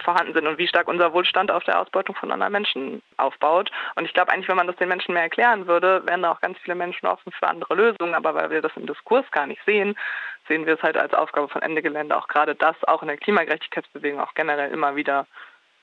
vorhanden 0.04 0.34
sind 0.34 0.48
und 0.48 0.58
wie 0.58 0.68
stark 0.68 0.88
unser 0.88 1.14
Wohlstand 1.14 1.52
auf 1.52 1.64
der 1.64 1.80
Ausbeutung 1.80 2.16
von 2.16 2.32
anderen 2.32 2.54
Menschen 2.54 3.02
aufbaut. 3.18 3.72
Und 3.96 4.06
ich 4.06 4.14
glaube 4.14 4.32
eigentlich, 4.32 4.50
wenn 4.50 4.58
man 4.58 4.68
das 4.68 4.76
den 4.78 4.90
Menschen 4.90 5.14
mehr 5.14 5.24
erklären 5.24 5.68
würde, 5.68 6.02
wären 6.08 6.24
da 6.24 6.32
auch 6.32 6.42
ganz 6.42 6.58
viele 6.60 6.76
Menschen 6.76 7.06
offen 7.06 7.32
für 7.32 7.48
andere 7.48 7.76
Lösungen. 7.76 8.16
Aber 8.16 8.34
weil 8.34 8.50
wir 8.50 8.62
das 8.62 8.76
im 8.76 8.88
Diskurs 8.88 9.30
gar 9.32 9.46
nicht 9.46 9.62
sehen, 9.66 9.96
sehen 10.48 10.66
wir 10.66 10.74
es 10.74 10.82
halt 10.82 10.98
als 10.98 11.14
Aufgabe 11.14 11.48
von 11.50 11.62
Ende 11.62 11.82
Gelände, 11.82 12.18
auch 12.18 12.28
gerade 12.28 12.56
das 12.56 12.76
auch 12.86 13.04
in 13.04 13.10
der 13.10 13.18
Klimagerechtigkeitsbewegung 13.18 14.20
auch 14.20 14.34
generell 14.34 14.72
immer 14.72 14.96
wieder 14.96 15.28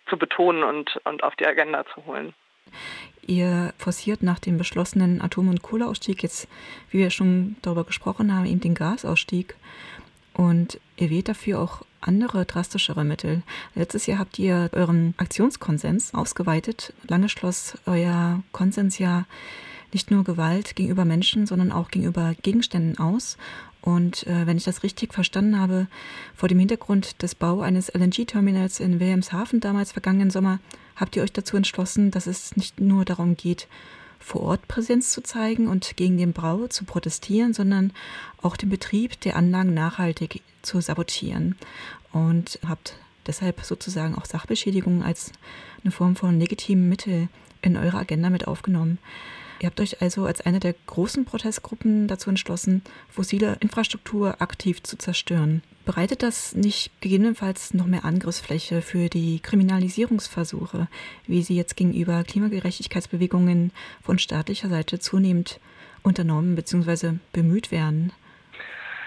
zu 0.08 0.16
betonen 0.16 0.62
und, 0.62 0.98
und 1.04 1.22
auf 1.22 1.36
die 1.36 1.46
Agenda 1.46 1.84
zu 1.94 2.04
holen. 2.06 2.34
Ihr 3.26 3.74
forciert 3.78 4.22
nach 4.22 4.38
dem 4.38 4.56
beschlossenen 4.56 5.20
Atom- 5.20 5.48
und 5.48 5.62
Kohleausstieg 5.62 6.22
jetzt, 6.22 6.48
wie 6.90 6.98
wir 6.98 7.10
schon 7.10 7.56
darüber 7.62 7.84
gesprochen 7.84 8.34
haben, 8.34 8.46
eben 8.46 8.60
den 8.60 8.74
Gasausstieg. 8.74 9.56
Und 10.34 10.80
ihr 10.96 11.10
wählt 11.10 11.28
dafür 11.28 11.60
auch 11.60 11.82
andere 12.00 12.44
drastischere 12.46 13.04
Mittel. 13.04 13.42
Letztes 13.74 14.06
Jahr 14.06 14.18
habt 14.18 14.38
ihr 14.38 14.70
euren 14.72 15.14
Aktionskonsens 15.18 16.14
ausgeweitet. 16.14 16.94
Lange 17.06 17.28
schloss 17.28 17.76
euer 17.86 18.42
Konsens 18.52 18.98
ja 18.98 19.24
nicht 19.92 20.10
nur 20.10 20.24
Gewalt 20.24 20.76
gegenüber 20.76 21.04
Menschen, 21.04 21.46
sondern 21.46 21.72
auch 21.72 21.90
gegenüber 21.90 22.34
Gegenständen 22.42 22.98
aus. 22.98 23.36
Und 23.80 24.26
äh, 24.26 24.46
wenn 24.46 24.56
ich 24.56 24.64
das 24.64 24.82
richtig 24.82 25.14
verstanden 25.14 25.58
habe, 25.58 25.86
vor 26.34 26.48
dem 26.48 26.58
Hintergrund 26.58 27.22
des 27.22 27.34
Bau 27.34 27.60
eines 27.60 27.88
LNG-Terminals 27.94 28.80
in 28.80 29.00
Wilhelmshaven 29.00 29.60
damals 29.60 29.92
vergangenen 29.92 30.30
Sommer, 30.30 30.58
habt 30.96 31.16
ihr 31.16 31.22
euch 31.22 31.32
dazu 31.32 31.56
entschlossen, 31.56 32.10
dass 32.10 32.26
es 32.26 32.56
nicht 32.56 32.80
nur 32.80 33.04
darum 33.04 33.36
geht, 33.36 33.68
vor 34.18 34.42
Ort 34.42 34.66
Präsenz 34.68 35.10
zu 35.10 35.22
zeigen 35.22 35.68
und 35.68 35.96
gegen 35.96 36.18
den 36.18 36.32
Brau 36.32 36.66
zu 36.66 36.84
protestieren, 36.84 37.54
sondern 37.54 37.92
auch 38.42 38.56
den 38.56 38.68
Betrieb 38.68 39.20
der 39.20 39.36
Anlagen 39.36 39.74
nachhaltig 39.74 40.42
zu 40.62 40.80
sabotieren. 40.80 41.56
Und 42.12 42.58
habt 42.66 42.96
deshalb 43.26 43.60
sozusagen 43.62 44.16
auch 44.16 44.24
Sachbeschädigungen 44.24 45.02
als 45.02 45.32
eine 45.82 45.92
Form 45.92 46.16
von 46.16 46.40
legitimem 46.40 46.88
Mittel 46.88 47.28
in 47.62 47.76
eure 47.76 47.98
Agenda 47.98 48.28
mit 48.30 48.46
aufgenommen. 48.48 48.98
Ihr 49.60 49.66
habt 49.66 49.80
euch 49.80 50.00
also 50.00 50.24
als 50.24 50.40
eine 50.40 50.60
der 50.60 50.74
großen 50.86 51.24
Protestgruppen 51.24 52.06
dazu 52.06 52.30
entschlossen, 52.30 52.82
fossile 53.10 53.56
Infrastruktur 53.60 54.40
aktiv 54.40 54.82
zu 54.82 54.96
zerstören. 54.96 55.62
Bereitet 55.84 56.22
das 56.22 56.54
nicht 56.54 56.92
gegebenenfalls 57.00 57.74
noch 57.74 57.86
mehr 57.86 58.04
Angriffsfläche 58.04 58.82
für 58.82 59.08
die 59.08 59.40
Kriminalisierungsversuche, 59.40 60.86
wie 61.26 61.42
sie 61.42 61.56
jetzt 61.56 61.76
gegenüber 61.76 62.22
Klimagerechtigkeitsbewegungen 62.24 63.72
von 64.02 64.18
staatlicher 64.18 64.68
Seite 64.68 65.00
zunehmend 65.00 65.58
unternommen 66.02 66.54
bzw. 66.54 67.14
bemüht 67.32 67.72
werden? 67.72 68.12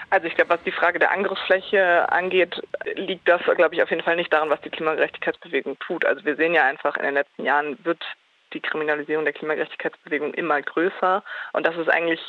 Also 0.10 0.28
ich 0.28 0.36
glaube, 0.36 0.50
was 0.50 0.64
die 0.64 0.74
Frage 0.74 1.00
der 1.00 1.12
Angriffsfläche 1.12 2.12
angeht, 2.12 2.62
liegt 2.96 3.30
das, 3.30 3.42
glaube 3.56 3.76
ich, 3.76 3.82
auf 3.82 3.90
jeden 3.90 4.04
Fall 4.04 4.18
nicht 4.18 4.34
daran, 4.34 4.50
was 4.50 4.60
die 4.60 4.70
Klimagerechtigkeitsbewegung 4.70 5.80
tut. 5.80 6.04
Also 6.04 6.26
wir 6.26 6.36
sehen 6.36 6.54
ja 6.54 6.66
einfach, 6.66 6.98
in 6.98 7.04
den 7.04 7.14
letzten 7.14 7.46
Jahren 7.46 7.78
wird 7.86 8.04
die 8.54 8.62
Kriminalisierung 8.62 9.26
der 9.26 9.34
Klimagerechtigkeitsbewegung 9.34 10.34
immer 10.34 10.62
größer. 10.62 11.24
Und 11.54 11.66
das 11.66 11.76
ist 11.78 11.90
eigentlich 11.90 12.22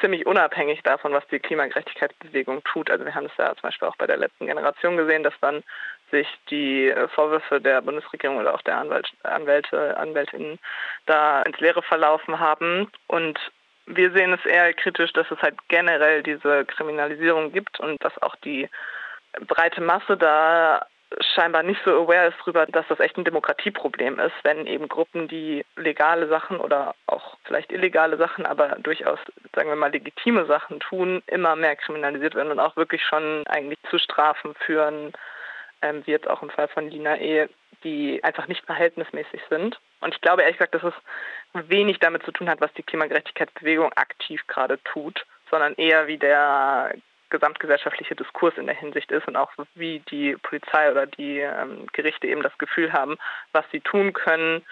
ziemlich 0.00 0.26
unabhängig 0.26 0.82
davon, 0.82 1.12
was 1.12 1.26
die 1.28 1.40
Klimagerechtigkeitsbewegung 1.40 2.62
tut. 2.64 2.90
Also 2.90 3.04
wir 3.04 3.14
haben 3.14 3.26
es 3.26 3.36
ja 3.36 3.54
zum 3.54 3.62
Beispiel 3.62 3.88
auch 3.88 3.96
bei 3.96 4.06
der 4.06 4.16
letzten 4.16 4.46
Generation 4.46 4.96
gesehen, 4.96 5.22
dass 5.22 5.34
dann 5.40 5.62
sich 6.10 6.26
die 6.50 6.92
Vorwürfe 7.14 7.60
der 7.60 7.82
Bundesregierung 7.82 8.38
oder 8.38 8.54
auch 8.54 8.62
der 8.62 8.78
Anwalt, 8.78 9.08
Anwälte, 9.22 9.96
Anwältinnen 9.96 10.58
da 11.06 11.42
ins 11.42 11.58
Leere 11.60 11.82
verlaufen 11.82 12.38
haben. 12.38 12.90
Und 13.06 13.38
wir 13.86 14.12
sehen 14.12 14.32
es 14.32 14.44
eher 14.46 14.72
kritisch, 14.74 15.12
dass 15.12 15.30
es 15.30 15.40
halt 15.42 15.56
generell 15.68 16.22
diese 16.22 16.64
Kriminalisierung 16.64 17.52
gibt 17.52 17.80
und 17.80 18.02
dass 18.02 18.16
auch 18.22 18.36
die 18.36 18.68
breite 19.46 19.80
Masse 19.80 20.16
da 20.16 20.86
scheinbar 21.34 21.62
nicht 21.62 21.80
so 21.84 21.90
aware 21.90 22.28
ist 22.28 22.38
darüber, 22.40 22.66
dass 22.66 22.86
das 22.88 23.00
echt 23.00 23.16
ein 23.16 23.24
Demokratieproblem 23.24 24.18
ist, 24.18 24.34
wenn 24.42 24.66
eben 24.66 24.88
Gruppen, 24.88 25.28
die 25.28 25.64
legale 25.76 26.28
Sachen 26.28 26.58
oder 26.58 26.94
auch 27.06 27.36
vielleicht 27.44 27.72
illegale 27.72 28.16
Sachen, 28.16 28.46
aber 28.46 28.76
durchaus, 28.80 29.18
sagen 29.54 29.68
wir 29.68 29.76
mal, 29.76 29.90
legitime 29.90 30.46
Sachen 30.46 30.80
tun, 30.80 31.22
immer 31.26 31.56
mehr 31.56 31.76
kriminalisiert 31.76 32.34
werden 32.34 32.52
und 32.52 32.60
auch 32.60 32.76
wirklich 32.76 33.02
schon 33.02 33.46
eigentlich 33.46 33.78
zu 33.90 33.98
Strafen 33.98 34.54
führen, 34.54 35.12
ähm, 35.82 36.02
wie 36.06 36.12
jetzt 36.12 36.28
auch 36.28 36.42
im 36.42 36.50
Fall 36.50 36.68
von 36.68 36.88
Lina 36.88 37.18
E., 37.18 37.48
die 37.82 38.22
einfach 38.22 38.46
nicht 38.46 38.64
verhältnismäßig 38.66 39.40
sind. 39.48 39.80
Und 40.00 40.14
ich 40.14 40.20
glaube 40.20 40.42
ehrlich 40.42 40.58
gesagt, 40.58 40.74
dass 40.74 40.82
es 40.84 41.68
wenig 41.68 41.98
damit 41.98 42.22
zu 42.24 42.32
tun 42.32 42.48
hat, 42.48 42.60
was 42.60 42.72
die 42.74 42.82
Klimagerechtigkeitsbewegung 42.82 43.92
aktiv 43.94 44.46
gerade 44.46 44.78
tut, 44.84 45.24
sondern 45.50 45.74
eher 45.74 46.06
wie 46.06 46.18
der 46.18 46.94
gesamtgesellschaftliche 47.30 48.14
Diskurs 48.14 48.56
in 48.56 48.66
der 48.66 48.74
Hinsicht 48.74 49.10
ist 49.10 49.26
und 49.26 49.36
auch 49.36 49.50
wie 49.74 50.00
die 50.10 50.36
Polizei 50.36 50.90
oder 50.90 51.06
die 51.06 51.38
ähm, 51.38 51.86
Gerichte 51.92 52.26
eben 52.26 52.42
das 52.42 52.56
Gefühl 52.58 52.92
haben, 52.92 53.16
was 53.52 53.64
sie 53.70 53.80
tun 53.80 54.12
können, 54.12 54.62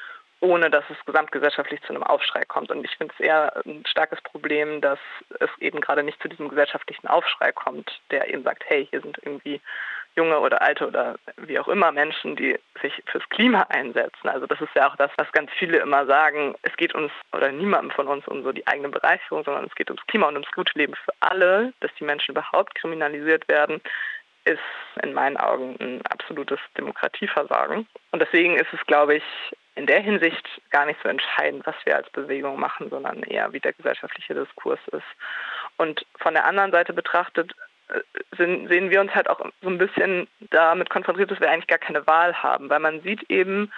ohne 0.41 0.71
dass 0.71 0.85
es 0.89 0.97
gesamtgesellschaftlich 1.05 1.81
zu 1.83 1.89
einem 1.91 2.03
Aufschrei 2.03 2.45
kommt. 2.45 2.71
Und 2.71 2.85
ich 2.85 2.97
finde 2.97 3.13
es 3.15 3.21
eher 3.21 3.61
ein 3.67 3.85
starkes 3.87 4.21
Problem, 4.23 4.81
dass 4.81 5.01
es 5.41 5.51
eben 5.59 5.81
gerade 5.81 6.03
nicht 6.03 6.21
zu 6.23 6.29
diesem 6.29 6.49
gesellschaftlichen 6.49 7.09
Aufschrei 7.09 7.51
kommt, 7.53 8.01
der 8.11 8.29
eben 8.33 8.45
sagt, 8.45 8.63
hey, 8.67 8.87
hier 8.91 9.01
sind 9.01 9.19
irgendwie 9.23 9.61
junge 10.19 10.41
oder 10.41 10.61
alte 10.61 10.87
oder 10.87 11.17
wie 11.37 11.59
auch 11.59 11.69
immer 11.69 11.93
Menschen, 11.93 12.37
die 12.37 12.59
sich 12.83 12.93
fürs 13.07 13.27
Klima 13.31 13.63
einsetzen. 13.71 14.29
Also 14.29 14.47
das 14.47 14.61
ist 14.61 14.75
ja 14.75 14.91
auch 14.91 14.97
das, 14.97 15.11
was 15.17 15.31
ganz 15.33 15.51
viele 15.59 15.79
immer 15.79 16.07
sagen. 16.07 16.55
Es 16.63 16.77
geht 16.77 16.95
uns 16.95 17.13
oder 17.33 17.53
niemandem 17.53 17.93
von 17.93 18.09
uns 18.09 18.27
um 18.27 18.43
so 18.43 18.53
die 18.53 18.67
eigene 18.67 18.89
Bereicherung, 18.89 19.45
sondern 19.45 19.67
es 19.67 19.75
geht 19.75 19.91
ums 19.91 20.07
Klima 20.09 20.27
und 20.27 20.35
ums 20.35 20.51
gute 20.53 20.77
Leben 20.77 20.95
für 20.95 21.13
alle, 21.21 21.73
dass 21.81 21.95
die 21.99 22.05
Menschen 22.05 22.33
überhaupt 22.33 22.75
kriminalisiert 22.75 23.49
werden 23.49 23.81
ist 24.45 24.61
in 25.03 25.13
meinen 25.13 25.37
Augen 25.37 25.77
ein 25.79 26.01
absolutes 26.07 26.59
Demokratieversagen. 26.77 27.87
Und 28.13 28.23
deswegen 28.23 28.57
ist 28.57 28.73
es, 28.73 28.81
glaube 28.87 29.17
ich, 29.17 29.23
in 29.75 29.87
der 29.87 30.01
Hinsicht 30.01 30.45
gar 30.71 30.87
nicht 30.87 30.99
so 31.03 31.09
entscheidend, 31.09 31.67
was 31.67 31.77
wir 31.85 31.97
als 31.97 32.09
Bewegung 32.11 32.59
machen, 32.59 32.89
sondern 32.89 33.23
eher, 33.23 33.53
wie 33.53 33.61
der 33.61 33.75
gesellschaftliche 33.75 34.35
Diskurs 34.35 34.81
ist. 34.91 35.07
Und 35.77 36.05
von 36.17 36.35
der 36.35 36.47
anderen 36.47 36.73
Seite 36.73 36.93
betrachtet 36.93 37.53
sehen 38.37 38.91
wir 38.91 39.01
uns 39.01 39.15
halt 39.15 39.29
auch 39.29 39.41
so 39.63 39.69
ein 39.69 39.79
bisschen 39.79 40.29
damit 40.51 40.91
konfrontiert, 40.91 41.31
dass 41.31 41.41
wir 41.41 41.51
eigentlich 41.51 41.67
gar 41.67 41.79
keine 41.79 42.07
Wahl 42.07 42.35
haben, 42.43 42.71
weil 42.71 42.81
man 42.81 43.01
sieht 43.03 43.31
eben 43.31 43.73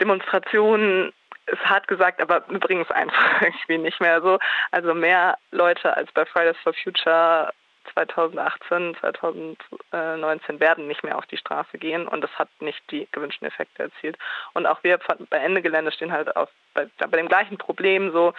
Demonstrationen 0.00 1.12
ist 1.46 1.64
hart 1.64 1.86
gesagt, 1.88 2.22
aber 2.22 2.42
wir 2.48 2.58
bringen 2.58 2.82
es 2.82 2.90
einfach 2.90 3.42
irgendwie 3.42 3.78
nicht 3.78 4.00
mehr 4.00 4.20
so. 4.22 4.38
Also 4.70 4.94
mehr 4.94 5.36
Leute 5.50 5.94
als 5.96 6.10
bei 6.12 6.24
Fridays 6.24 6.56
for 6.62 6.72
Future 6.72 7.52
2018, 7.92 8.96
2019 9.00 10.60
werden 10.60 10.86
nicht 10.86 11.04
mehr 11.04 11.18
auf 11.18 11.26
die 11.26 11.36
Straße 11.36 11.78
gehen 11.78 12.08
und 12.08 12.22
das 12.22 12.30
hat 12.38 12.48
nicht 12.60 12.80
die 12.90 13.06
gewünschten 13.12 13.46
Effekte 13.46 13.84
erzielt. 13.84 14.16
Und 14.52 14.66
auch 14.66 14.82
wir 14.82 14.98
bei 15.30 15.38
Ende 15.38 15.62
Gelände 15.62 15.92
stehen 15.92 16.12
halt 16.12 16.34
auf, 16.36 16.48
bei, 16.74 16.86
bei 16.98 17.16
dem 17.16 17.28
gleichen 17.28 17.58
Problem 17.58 18.12
so. 18.12 18.32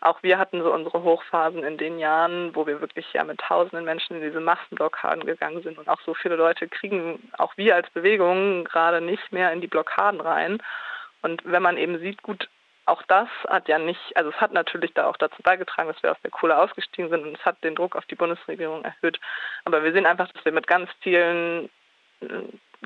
Auch 0.00 0.22
wir 0.22 0.38
hatten 0.38 0.62
so 0.62 0.72
unsere 0.72 1.02
Hochphasen 1.02 1.62
in 1.62 1.78
den 1.78 1.98
Jahren, 1.98 2.54
wo 2.54 2.66
wir 2.66 2.80
wirklich 2.80 3.12
ja 3.12 3.24
mit 3.24 3.40
tausenden 3.40 3.84
Menschen 3.84 4.16
in 4.16 4.22
diese 4.22 4.40
Massenblockaden 4.40 5.26
gegangen 5.26 5.62
sind 5.62 5.78
und 5.78 5.88
auch 5.88 6.00
so 6.02 6.14
viele 6.14 6.36
Leute 6.36 6.68
kriegen 6.68 7.30
auch 7.38 7.56
wir 7.56 7.74
als 7.74 7.90
Bewegung 7.90 8.64
gerade 8.64 9.00
nicht 9.00 9.32
mehr 9.32 9.52
in 9.52 9.60
die 9.60 9.68
Blockaden 9.68 10.20
rein. 10.20 10.62
Und 11.22 11.42
wenn 11.44 11.62
man 11.62 11.76
eben 11.76 11.98
sieht, 11.98 12.22
gut, 12.22 12.48
auch 12.84 13.02
das 13.04 13.28
hat 13.48 13.68
ja 13.68 13.78
nicht, 13.78 14.16
also 14.16 14.30
es 14.30 14.40
hat 14.40 14.52
natürlich 14.52 14.92
da 14.94 15.06
auch 15.06 15.16
dazu 15.16 15.40
beigetragen, 15.42 15.88
dass 15.88 16.02
wir 16.02 16.10
aus 16.10 16.20
der 16.22 16.30
Kohle 16.30 16.58
ausgestiegen 16.58 17.10
sind 17.10 17.24
und 17.24 17.38
es 17.38 17.44
hat 17.44 17.62
den 17.62 17.74
Druck 17.74 17.96
auf 17.96 18.06
die 18.06 18.16
Bundesregierung 18.16 18.84
erhöht. 18.84 19.20
Aber 19.64 19.84
wir 19.84 19.92
sehen 19.92 20.06
einfach, 20.06 20.30
dass 20.32 20.44
wir 20.44 20.52
mit 20.52 20.66
ganz 20.66 20.90
vielen 21.00 21.70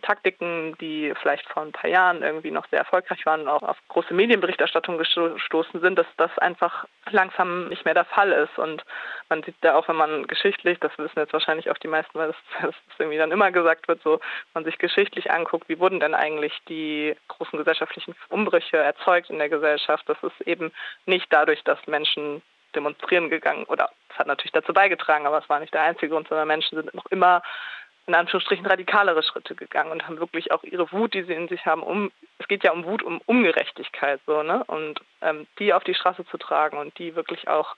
Taktiken, 0.03 0.77
die 0.81 1.13
vielleicht 1.21 1.47
vor 1.49 1.63
ein 1.63 1.73
paar 1.73 1.91
Jahren 1.91 2.23
irgendwie 2.23 2.51
noch 2.51 2.67
sehr 2.69 2.81
erfolgreich 2.81 3.25
waren 3.27 3.43
und 3.43 3.49
auch 3.49 3.63
auf 3.63 3.77
große 3.89 4.15
Medienberichterstattung 4.15 4.99
gestoßen 4.99 5.81
sind, 5.81 5.99
dass 5.99 6.07
das 6.17 6.37
einfach 6.39 6.87
langsam 7.11 7.69
nicht 7.69 7.85
mehr 7.85 7.95
der 7.95 8.05
Fall 8.05 8.33
ist. 8.33 8.59
Und 8.59 8.85
man 9.29 9.43
sieht 9.43 9.57
da 9.63 9.75
auch, 9.75 9.89
wenn 9.89 9.97
man 9.97 10.27
geschichtlich, 10.27 10.79
das 10.81 10.97
wissen 10.99 11.19
jetzt 11.19 11.33
wahrscheinlich 11.33 11.71
auch 11.71 11.79
die 11.79 11.89
meisten, 11.89 12.19
weil 12.19 12.29
das, 12.29 12.37
das 12.63 12.75
irgendwie 12.99 13.19
dann 13.19 13.33
immer 13.33 13.51
gesagt 13.51 13.89
wird, 13.89 14.03
so 14.03 14.21
man 14.55 14.65
sich 14.65 14.79
geschichtlich 14.79 15.31
anguckt, 15.31 15.69
wie 15.69 15.79
wurden 15.79 16.01
denn 16.01 16.15
eigentlich 16.15 16.53
die 16.69 17.17
großen 17.29 17.59
gesellschaftlichen 17.59 18.15
Umbrüche 18.29 18.77
erzeugt 18.77 19.31
in 19.31 19.39
der 19.39 19.49
Gesellschaft. 19.49 20.09
Das 20.09 20.19
ist 20.23 20.41
eben 20.47 20.73
nicht 21.07 21.27
dadurch, 21.31 21.63
dass 21.65 21.79
Menschen 21.87 22.43
demonstrieren 22.75 23.31
gegangen 23.31 23.65
oder 23.65 23.91
es 24.11 24.19
hat 24.19 24.27
natürlich 24.27 24.53
dazu 24.53 24.73
beigetragen, 24.73 25.27
aber 25.27 25.39
es 25.39 25.49
war 25.49 25.61
nicht 25.61 25.75
der 25.75 25.83
einzige 25.83 26.11
Grund, 26.11 26.29
sondern 26.29 26.49
Menschen 26.49 26.77
sind 26.77 26.95
noch 26.95 27.07
immer 27.07 27.43
in 28.07 28.15
Anführungsstrichen 28.15 28.67
radikalere 28.67 29.23
Schritte 29.23 29.55
gegangen 29.55 29.91
und 29.91 30.07
haben 30.07 30.21
wirklich 30.21 30.53
auch 30.53 30.63
ihre 30.63 30.91
Wut, 30.93 31.15
die 31.15 31.25
sie 31.25 31.33
in 31.33 31.49
sich 31.49 31.67
haben, 31.67 31.83
um 31.83 32.13
es 32.39 32.47
geht 32.49 32.63
ja 32.63 32.73
um 32.73 32.85
Wut, 32.85 33.03
um 33.03 33.21
Ungerechtigkeit 33.27 34.21
so, 34.27 34.43
ne? 34.43 34.63
Und 34.65 35.01
ähm, 35.23 35.47
die 35.59 35.73
auf 35.75 35.83
die 35.83 35.95
Straße 35.95 36.25
zu 36.27 36.39
tragen 36.39 36.79
und 36.79 36.97
die 36.99 37.17
wirklich 37.17 37.49
auch 37.49 37.75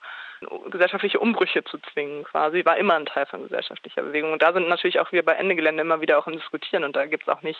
gesellschaftliche 0.69 1.19
Umbrüche 1.19 1.63
zu 1.63 1.79
zwingen, 1.91 2.23
quasi, 2.23 2.63
war 2.63 2.77
immer 2.77 2.95
ein 2.95 3.05
Teil 3.05 3.25
von 3.25 3.43
gesellschaftlicher 3.43 4.03
Bewegung. 4.03 4.31
Und 4.33 4.41
da 4.41 4.53
sind 4.53 4.69
natürlich 4.69 4.99
auch 4.99 5.11
wir 5.11 5.23
bei 5.23 5.33
Ende 5.33 5.55
Gelände 5.55 5.81
immer 5.81 6.01
wieder 6.01 6.17
auch 6.17 6.27
im 6.27 6.37
Diskutieren 6.37 6.83
und 6.83 6.95
da 6.95 7.05
gibt 7.05 7.23
es 7.23 7.29
auch 7.29 7.41
nicht, 7.41 7.59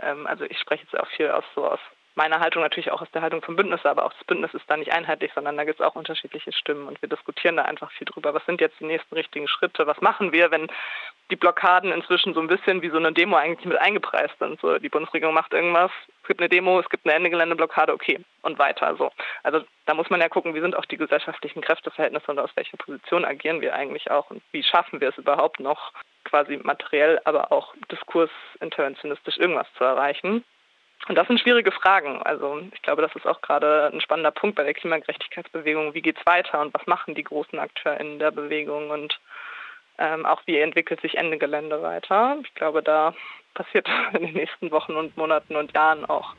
ähm, 0.00 0.26
also 0.26 0.44
ich 0.44 0.58
spreche 0.58 0.84
jetzt 0.84 0.98
auch 0.98 1.08
viel 1.08 1.30
aus 1.30 1.44
so 1.54 1.66
aus 1.66 1.80
meiner 2.18 2.40
Haltung 2.40 2.62
natürlich 2.62 2.90
auch 2.90 3.00
aus 3.00 3.10
der 3.12 3.22
Haltung 3.22 3.42
vom 3.42 3.54
Bündnis, 3.54 3.86
aber 3.86 4.04
auch 4.04 4.12
das 4.12 4.24
Bündnis 4.24 4.52
ist 4.52 4.68
da 4.68 4.76
nicht 4.76 4.92
einheitlich, 4.92 5.30
sondern 5.34 5.56
da 5.56 5.64
gibt 5.64 5.78
es 5.78 5.86
auch 5.86 5.94
unterschiedliche 5.94 6.52
Stimmen 6.52 6.88
und 6.88 7.00
wir 7.00 7.08
diskutieren 7.08 7.56
da 7.56 7.62
einfach 7.62 7.92
viel 7.92 8.06
drüber. 8.06 8.34
Was 8.34 8.44
sind 8.44 8.60
jetzt 8.60 8.78
die 8.80 8.86
nächsten 8.86 9.14
richtigen 9.14 9.46
Schritte? 9.46 9.86
Was 9.86 10.00
machen 10.00 10.32
wir, 10.32 10.50
wenn 10.50 10.66
die 11.30 11.36
Blockaden 11.36 11.92
inzwischen 11.92 12.34
so 12.34 12.40
ein 12.40 12.48
bisschen 12.48 12.82
wie 12.82 12.90
so 12.90 12.96
eine 12.96 13.12
Demo 13.12 13.36
eigentlich 13.36 13.64
mit 13.64 13.80
eingepreist 13.80 14.36
sind? 14.40 14.60
So, 14.60 14.78
die 14.78 14.88
Bundesregierung 14.88 15.32
macht 15.32 15.52
irgendwas, 15.52 15.92
es 16.22 16.28
gibt 16.28 16.40
eine 16.40 16.48
Demo, 16.48 16.80
es 16.80 16.88
gibt 16.90 17.06
eine 17.06 17.14
Ende-Gelände-Blockade, 17.14 17.92
okay, 17.92 18.18
und 18.42 18.58
weiter 18.58 18.96
so. 18.96 19.12
Also 19.44 19.62
da 19.86 19.94
muss 19.94 20.10
man 20.10 20.20
ja 20.20 20.28
gucken, 20.28 20.54
wie 20.56 20.60
sind 20.60 20.76
auch 20.76 20.86
die 20.86 20.96
gesellschaftlichen 20.96 21.62
Kräfteverhältnisse 21.62 22.32
und 22.32 22.40
aus 22.40 22.50
welcher 22.56 22.78
Position 22.78 23.24
agieren 23.24 23.60
wir 23.60 23.74
eigentlich 23.74 24.10
auch 24.10 24.28
und 24.30 24.42
wie 24.50 24.64
schaffen 24.64 25.00
wir 25.00 25.10
es 25.10 25.18
überhaupt 25.18 25.60
noch 25.60 25.92
quasi 26.24 26.58
materiell, 26.60 27.20
aber 27.24 27.52
auch 27.52 27.74
diskursinterventionistisch 27.92 29.38
irgendwas 29.38 29.68
zu 29.78 29.84
erreichen. 29.84 30.44
Und 31.06 31.14
das 31.14 31.26
sind 31.28 31.40
schwierige 31.40 31.72
Fragen. 31.72 32.22
Also 32.22 32.60
ich 32.74 32.82
glaube, 32.82 33.02
das 33.02 33.14
ist 33.14 33.26
auch 33.26 33.40
gerade 33.40 33.90
ein 33.92 34.00
spannender 34.00 34.30
Punkt 34.30 34.56
bei 34.56 34.64
der 34.64 34.74
Klimagerechtigkeitsbewegung. 34.74 35.94
Wie 35.94 36.02
geht 36.02 36.18
es 36.18 36.26
weiter 36.26 36.60
und 36.60 36.74
was 36.74 36.86
machen 36.86 37.14
die 37.14 37.24
großen 37.24 37.58
Akteure 37.58 38.00
in 38.00 38.18
der 38.18 38.30
Bewegung 38.30 38.90
und 38.90 39.18
ähm, 39.98 40.26
auch 40.26 40.42
wie 40.46 40.58
entwickelt 40.58 41.00
sich 41.00 41.16
Ende 41.16 41.38
Gelände 41.38 41.82
weiter. 41.82 42.38
Ich 42.42 42.54
glaube, 42.54 42.82
da 42.82 43.14
passiert 43.54 43.88
in 44.12 44.26
den 44.26 44.34
nächsten 44.34 44.70
Wochen 44.70 44.92
und 44.92 45.16
Monaten 45.16 45.56
und 45.56 45.74
Jahren 45.74 46.04
auch, 46.04 46.34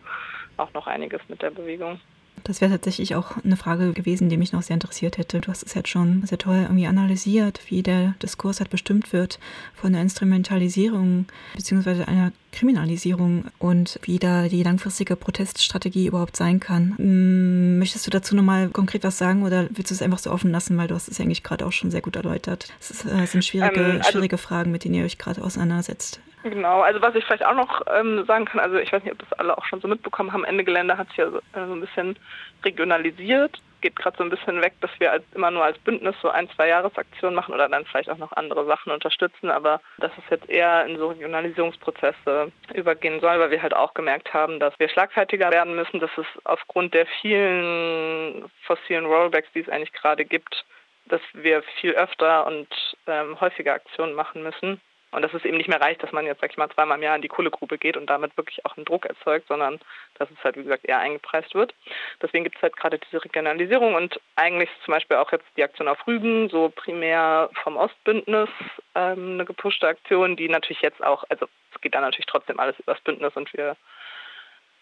auch 0.57 0.73
noch 0.73 0.87
einiges 0.87 1.21
mit 1.27 1.41
der 1.41 1.51
Bewegung. 1.51 1.99
Das 2.43 2.61
wäre 2.61 2.71
tatsächlich 2.71 3.15
auch 3.15 3.37
eine 3.43 3.57
Frage 3.57 3.93
gewesen, 3.93 4.29
die 4.29 4.37
mich 4.37 4.51
noch 4.51 4.61
sehr 4.61 4.75
interessiert 4.75 5.17
hätte. 5.17 5.41
Du 5.41 5.49
hast 5.49 5.63
es 5.63 5.73
jetzt 5.73 5.89
schon 5.89 6.23
sehr 6.25 6.37
toll 6.37 6.61
irgendwie 6.63 6.87
analysiert, 6.87 7.61
wie 7.67 7.83
der 7.83 8.15
Diskurs 8.21 8.59
halt 8.59 8.69
bestimmt 8.69 9.13
wird 9.13 9.39
von 9.73 9.93
der 9.93 10.01
Instrumentalisierung 10.01 11.25
bzw. 11.55 12.03
einer 12.03 12.31
Kriminalisierung 12.51 13.45
und 13.59 13.99
wie 14.03 14.17
da 14.17 14.47
die 14.47 14.63
langfristige 14.63 15.15
Proteststrategie 15.15 16.07
überhaupt 16.07 16.35
sein 16.35 16.59
kann. 16.59 16.95
Hm, 16.97 17.79
möchtest 17.79 18.07
du 18.07 18.11
dazu 18.11 18.35
nochmal 18.35 18.69
konkret 18.69 19.03
was 19.03 19.17
sagen 19.17 19.43
oder 19.43 19.67
willst 19.71 19.91
du 19.91 19.95
es 19.95 20.01
einfach 20.01 20.19
so 20.19 20.31
offen 20.31 20.51
lassen, 20.51 20.77
weil 20.77 20.87
du 20.87 20.95
hast 20.95 21.07
es 21.07 21.19
eigentlich 21.19 21.43
gerade 21.43 21.65
auch 21.65 21.71
schon 21.71 21.91
sehr 21.91 22.01
gut 22.01 22.15
erläutert. 22.15 22.67
Es 22.79 23.05
äh, 23.05 23.25
sind 23.27 23.45
schwierige, 23.45 23.81
ähm, 23.81 23.97
also 23.97 24.11
schwierige 24.11 24.37
Fragen, 24.37 24.71
mit 24.71 24.83
denen 24.83 24.95
ihr 24.95 25.05
euch 25.05 25.17
gerade 25.17 25.43
auseinandersetzt. 25.43 26.19
Genau, 26.43 26.81
also 26.81 27.01
was 27.01 27.15
ich 27.15 27.25
vielleicht 27.25 27.45
auch 27.45 27.53
noch 27.53 27.81
ähm, 27.93 28.23
sagen 28.25 28.45
kann, 28.45 28.61
also 28.61 28.77
ich 28.77 28.93
weiß 28.93 29.03
nicht, 29.03 29.11
ob 29.11 29.19
das 29.19 29.33
alle 29.39 29.57
auch 29.57 29.65
schon 29.65 29.81
so 29.81 29.89
mitbekommen 29.89 30.31
haben, 30.31 30.45
Ende 30.45 30.63
Gelände 30.63 30.97
hat 30.97 31.09
sich 31.09 31.17
ja 31.17 31.29
so, 31.29 31.37
äh, 31.37 31.41
so 31.53 31.73
ein 31.73 31.81
bisschen 31.81 32.17
regionalisiert, 32.63 33.57
geht 33.81 33.97
gerade 33.97 34.17
so 34.17 34.23
ein 34.23 34.29
bisschen 34.29 34.61
weg, 34.61 34.73
dass 34.79 34.91
wir 34.99 35.11
als, 35.11 35.23
immer 35.35 35.51
nur 35.51 35.65
als 35.65 35.77
Bündnis 35.79 36.15
so 36.21 36.29
ein, 36.29 36.49
zwei 36.51 36.69
Jahresaktionen 36.69 37.35
machen 37.35 37.53
oder 37.53 37.67
dann 37.67 37.83
vielleicht 37.85 38.09
auch 38.09 38.17
noch 38.17 38.31
andere 38.31 38.65
Sachen 38.65 38.93
unterstützen, 38.93 39.49
aber 39.49 39.81
dass 39.97 40.11
es 40.17 40.23
jetzt 40.29 40.49
eher 40.49 40.85
in 40.85 40.97
so 40.97 41.09
Regionalisierungsprozesse 41.09 42.53
übergehen 42.73 43.19
soll, 43.19 43.37
weil 43.37 43.51
wir 43.51 43.61
halt 43.61 43.75
auch 43.75 43.93
gemerkt 43.93 44.33
haben, 44.33 44.61
dass 44.61 44.77
wir 44.79 44.87
schlagfertiger 44.87 45.51
werden 45.51 45.75
müssen, 45.75 45.99
dass 45.99 46.11
es 46.17 46.25
aufgrund 46.45 46.93
der 46.93 47.05
vielen 47.21 48.49
fossilen 48.63 49.05
Rollbacks, 49.05 49.51
die 49.53 49.59
es 49.59 49.69
eigentlich 49.69 49.93
gerade 49.93 50.23
gibt, 50.23 50.65
dass 51.07 51.21
wir 51.33 51.63
viel 51.81 51.91
öfter 51.91 52.47
und 52.47 52.67
ähm, 53.07 53.39
häufiger 53.41 53.73
Aktionen 53.73 54.13
machen 54.13 54.41
müssen 54.41 54.79
und 55.11 55.21
dass 55.23 55.33
es 55.33 55.43
eben 55.45 55.57
nicht 55.57 55.69
mehr 55.69 55.81
reicht, 55.81 56.03
dass 56.03 56.11
man 56.11 56.25
jetzt, 56.25 56.41
sag 56.41 56.51
ich 56.51 56.57
mal, 56.57 56.69
zweimal 56.69 56.97
im 56.97 57.03
Jahr 57.03 57.15
in 57.15 57.21
die 57.21 57.27
Kohlegrube 57.27 57.77
geht 57.77 57.97
und 57.97 58.07
damit 58.09 58.35
wirklich 58.37 58.63
auch 58.65 58.77
einen 58.77 58.85
Druck 58.85 59.05
erzeugt, 59.05 59.47
sondern 59.47 59.79
dass 60.15 60.29
es 60.29 60.43
halt, 60.43 60.55
wie 60.55 60.63
gesagt, 60.63 60.85
eher 60.85 60.99
eingepreist 60.99 61.55
wird. 61.55 61.73
Deswegen 62.21 62.43
gibt 62.43 62.57
es 62.57 62.61
halt 62.61 62.77
gerade 62.77 62.99
diese 62.99 63.23
Regionalisierung 63.23 63.95
und 63.95 64.19
eigentlich 64.35 64.69
zum 64.85 64.93
Beispiel 64.93 65.17
auch 65.17 65.31
jetzt 65.31 65.47
die 65.57 65.63
Aktion 65.63 65.87
auf 65.87 66.05
Rügen, 66.05 66.49
so 66.49 66.69
primär 66.69 67.49
vom 67.63 67.77
Ostbündnis 67.77 68.49
ähm, 68.95 69.33
eine 69.33 69.45
gepushte 69.45 69.87
Aktion, 69.87 70.35
die 70.35 70.47
natürlich 70.47 70.81
jetzt 70.81 71.03
auch, 71.03 71.23
also 71.29 71.47
es 71.73 71.81
geht 71.81 71.95
da 71.95 72.01
natürlich 72.01 72.27
trotzdem 72.27 72.59
alles 72.59 72.77
über 72.79 72.93
das 72.93 73.03
Bündnis 73.03 73.35
und 73.35 73.51
wir 73.53 73.77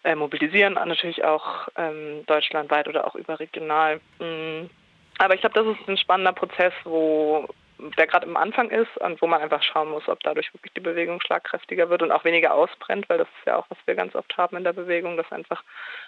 äh, 0.04 0.14
mobilisieren 0.14 0.74
natürlich 0.74 1.24
auch 1.24 1.68
ähm, 1.76 2.24
deutschlandweit 2.26 2.86
oder 2.86 3.06
auch 3.06 3.14
überregional. 3.14 4.00
Mhm. 4.18 4.70
Aber 5.18 5.34
ich 5.34 5.40
glaube, 5.40 5.54
das 5.54 5.66
ist 5.66 5.88
ein 5.88 5.98
spannender 5.98 6.32
Prozess, 6.32 6.72
wo 6.84 7.48
der 7.96 8.06
gerade 8.06 8.26
im 8.26 8.36
Anfang 8.36 8.70
ist 8.70 8.96
und 8.98 9.20
wo 9.22 9.26
man 9.26 9.40
einfach 9.40 9.62
schauen 9.62 9.90
muss, 9.90 10.08
ob 10.08 10.20
dadurch 10.22 10.52
wirklich 10.52 10.72
die 10.72 10.80
Bewegung 10.80 11.20
schlagkräftiger 11.20 11.88
wird 11.90 12.02
und 12.02 12.12
auch 12.12 12.24
weniger 12.24 12.54
ausbrennt, 12.54 13.08
weil 13.08 13.18
das 13.18 13.28
ist 13.28 13.46
ja 13.46 13.56
auch, 13.56 13.66
was 13.68 13.78
wir 13.86 13.94
ganz 13.94 14.14
oft 14.14 14.36
haben 14.36 14.56
in 14.56 14.64
der 14.64 14.72
Bewegung, 14.72 15.16
dass 15.16 15.30
einfach 15.30 15.62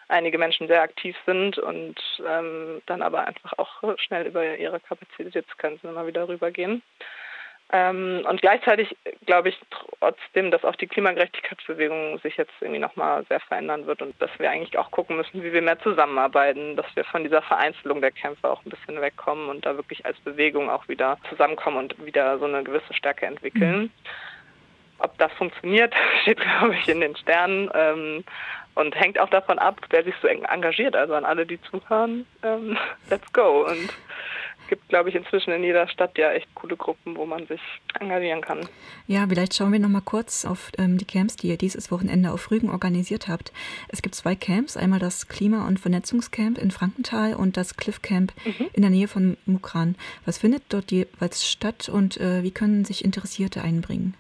einige 0.09 0.39
Menschen 0.39 0.67
sehr 0.67 0.83
aktiv 0.83 1.17
sind 1.27 1.59
und 1.59 2.01
ähm, 2.27 2.83
dann 2.87 3.03
aber 3.03 3.27
einfach 3.27 3.53
auch 3.59 3.99
schnell 3.99 4.27
über 4.27 4.57
ihre 4.57 4.81
Kapazitätsgrenzen 4.81 5.91
immer 5.91 6.07
wieder 6.07 6.29
rübergehen. 6.29 6.83
Ähm, 7.73 8.25
und 8.29 8.41
gleichzeitig 8.41 8.97
glaube 9.27 9.51
ich 9.51 9.59
trotzdem, 9.71 10.51
dass 10.51 10.65
auch 10.65 10.75
die 10.75 10.89
Klimagerechtigkeitsbewegung 10.89 12.19
sich 12.19 12.37
jetzt 12.37 12.53
irgendwie 12.61 12.81
nochmal 12.81 13.25
sehr 13.29 13.39
verändern 13.41 13.87
wird 13.87 14.03
und 14.03 14.21
dass 14.21 14.31
wir 14.39 14.51
eigentlich 14.51 14.77
auch 14.77 14.91
gucken 14.91 15.17
müssen, 15.17 15.45
wie 15.45 15.53
wir 15.53 15.63
mehr 15.63 15.79
zusammenarbeiten, 15.79 16.75
dass 16.75 16.87
wir 16.95 17.05
von 17.05 17.23
dieser 17.23 17.43
Vereinzelung 17.43 18.01
der 18.01 18.11
Kämpfe 18.11 18.51
auch 18.51 18.65
ein 18.65 18.71
bisschen 18.71 19.01
wegkommen 19.01 19.49
und 19.49 19.65
da 19.65 19.77
wirklich 19.77 20.05
als 20.05 20.19
Bewegung 20.21 20.69
auch 20.69 20.89
wieder 20.89 21.19
zusammenkommen 21.29 21.79
und 21.79 22.05
wieder 22.05 22.39
so 22.41 22.47
eine 22.47 22.65
gewisse 22.65 22.93
Stärke 22.93 23.27
entwickeln. 23.27 23.83
Mhm. 23.83 23.91
Ob 24.99 25.17
das 25.19 25.33
funktioniert, 25.35 25.95
steht, 26.23 26.41
glaube 26.41 26.75
ich, 26.75 26.89
in 26.89 27.01
den 27.01 27.17
Sternen. 27.17 27.71
Ähm, 27.73 28.25
und 28.75 28.95
hängt 28.95 29.19
auch 29.19 29.29
davon 29.29 29.59
ab, 29.59 29.81
wer 29.91 30.05
sich 30.05 30.15
so 30.23 30.29
eng 30.29 30.45
engagiert. 30.45 30.97
Also 30.97 31.15
an 31.15 31.25
alle, 31.25 31.45
die 31.45 31.61
zuhören, 31.63 32.25
ähm, 32.43 32.79
let's 33.09 33.31
go. 33.33 33.67
Und 33.67 33.93
gibt, 34.71 34.89
glaube 34.89 35.11
ich, 35.11 35.15
inzwischen 35.17 35.53
in 35.53 35.63
jeder 35.63 35.87
Stadt 35.89 36.17
ja 36.17 36.33
echt 36.33 36.49
coole 36.55 36.77
Gruppen, 36.77 37.17
wo 37.17 37.27
man 37.27 37.47
sich 37.47 37.61
engagieren 37.99 38.41
kann. 38.41 38.67
Ja, 39.07 39.27
vielleicht 39.29 39.55
schauen 39.55 39.73
wir 39.73 39.81
noch 39.81 39.89
mal 39.89 40.01
kurz 40.01 40.47
auf 40.47 40.71
ähm, 40.79 40.97
die 40.97 41.05
Camps, 41.05 41.37
die 41.37 41.49
ihr 41.49 41.59
dieses 41.59 41.91
Wochenende 41.91 42.31
auf 42.31 42.51
Rügen 42.51 42.71
organisiert 42.71 43.29
habt. 43.29 43.53
Es 43.89 44.01
gibt 44.01 44.15
zwei 44.15 44.35
Camps, 44.35 44.77
einmal 44.77 45.01
das 45.01 45.29
Klima- 45.29 45.67
und 45.67 45.79
Vernetzungscamp 45.79 46.57
in 46.57 46.71
Frankenthal 46.71 47.35
und 47.35 47.57
das 47.57 47.77
Cliff 47.77 48.01
Camp 48.01 48.33
mhm. 48.45 48.71
in 48.73 48.83
der 48.83 48.91
Nähe 48.91 49.09
von 49.09 49.37
Mukran. 49.45 49.97
Was 50.25 50.39
findet 50.39 50.63
dort 50.71 50.93
jeweils 50.93 51.47
statt 51.47 51.89
und 51.89 52.17
äh, 52.19 52.43
wie 52.45 52.53
können 52.53 52.85
sich 52.85 53.05
Interessierte 53.05 53.63
einbringen? 53.63 54.15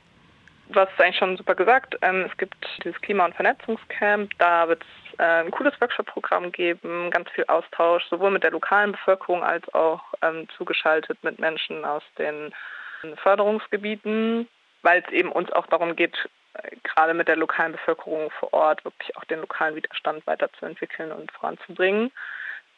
Du 0.70 0.78
hast 0.78 0.90
es 0.94 1.00
eigentlich 1.00 1.16
schon 1.16 1.36
super 1.36 1.54
gesagt. 1.54 1.96
Ähm, 2.02 2.26
es 2.30 2.36
gibt 2.36 2.54
dieses 2.84 3.00
Klima- 3.00 3.24
und 3.24 3.34
Vernetzungscamp. 3.34 4.30
Da 4.38 4.68
wird 4.68 4.82
es 4.82 4.99
ein 5.20 5.50
cooles 5.50 5.78
Workshop-Programm 5.80 6.52
geben, 6.52 7.10
ganz 7.10 7.30
viel 7.30 7.44
Austausch, 7.48 8.04
sowohl 8.08 8.30
mit 8.30 8.42
der 8.42 8.50
lokalen 8.50 8.92
Bevölkerung 8.92 9.42
als 9.42 9.72
auch 9.74 10.02
ähm, 10.22 10.48
zugeschaltet 10.56 11.22
mit 11.22 11.38
Menschen 11.38 11.84
aus 11.84 12.02
den 12.18 12.52
Förderungsgebieten, 13.22 14.48
weil 14.82 15.02
es 15.04 15.12
eben 15.12 15.32
uns 15.32 15.50
auch 15.52 15.66
darum 15.66 15.96
geht, 15.96 16.16
äh, 16.54 16.76
gerade 16.82 17.14
mit 17.14 17.28
der 17.28 17.36
lokalen 17.36 17.72
Bevölkerung 17.72 18.30
vor 18.38 18.52
Ort 18.52 18.84
wirklich 18.84 19.16
auch 19.16 19.24
den 19.24 19.40
lokalen 19.40 19.74
Widerstand 19.74 20.26
weiterzuentwickeln 20.26 21.12
und 21.12 21.30
voranzubringen. 21.32 22.10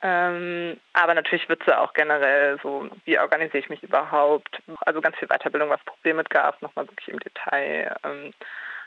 Ähm, 0.05 0.81
aber 0.95 1.15
natürlich 1.15 1.49
wird 1.49 1.65
ja 1.67 1.81
auch 1.81 1.93
generell 1.95 2.59
so, 2.61 2.89
wie 3.05 3.19
organisiere 3.21 3.59
ich 3.59 3.71
mich 3.71 3.83
überhaupt? 3.85 4.61
Also 4.81 5.01
ganz 5.01 5.17
viel 5.17 5.29
Weiterbildung, 5.29 5.71
was 5.71 5.85
Probleme 5.85 6.25
gab, 6.25 6.61
nochmal 6.61 6.89
wirklich 6.89 7.09
im 7.09 7.21
Detail. 7.21 7.97
Ähm, 8.03 8.35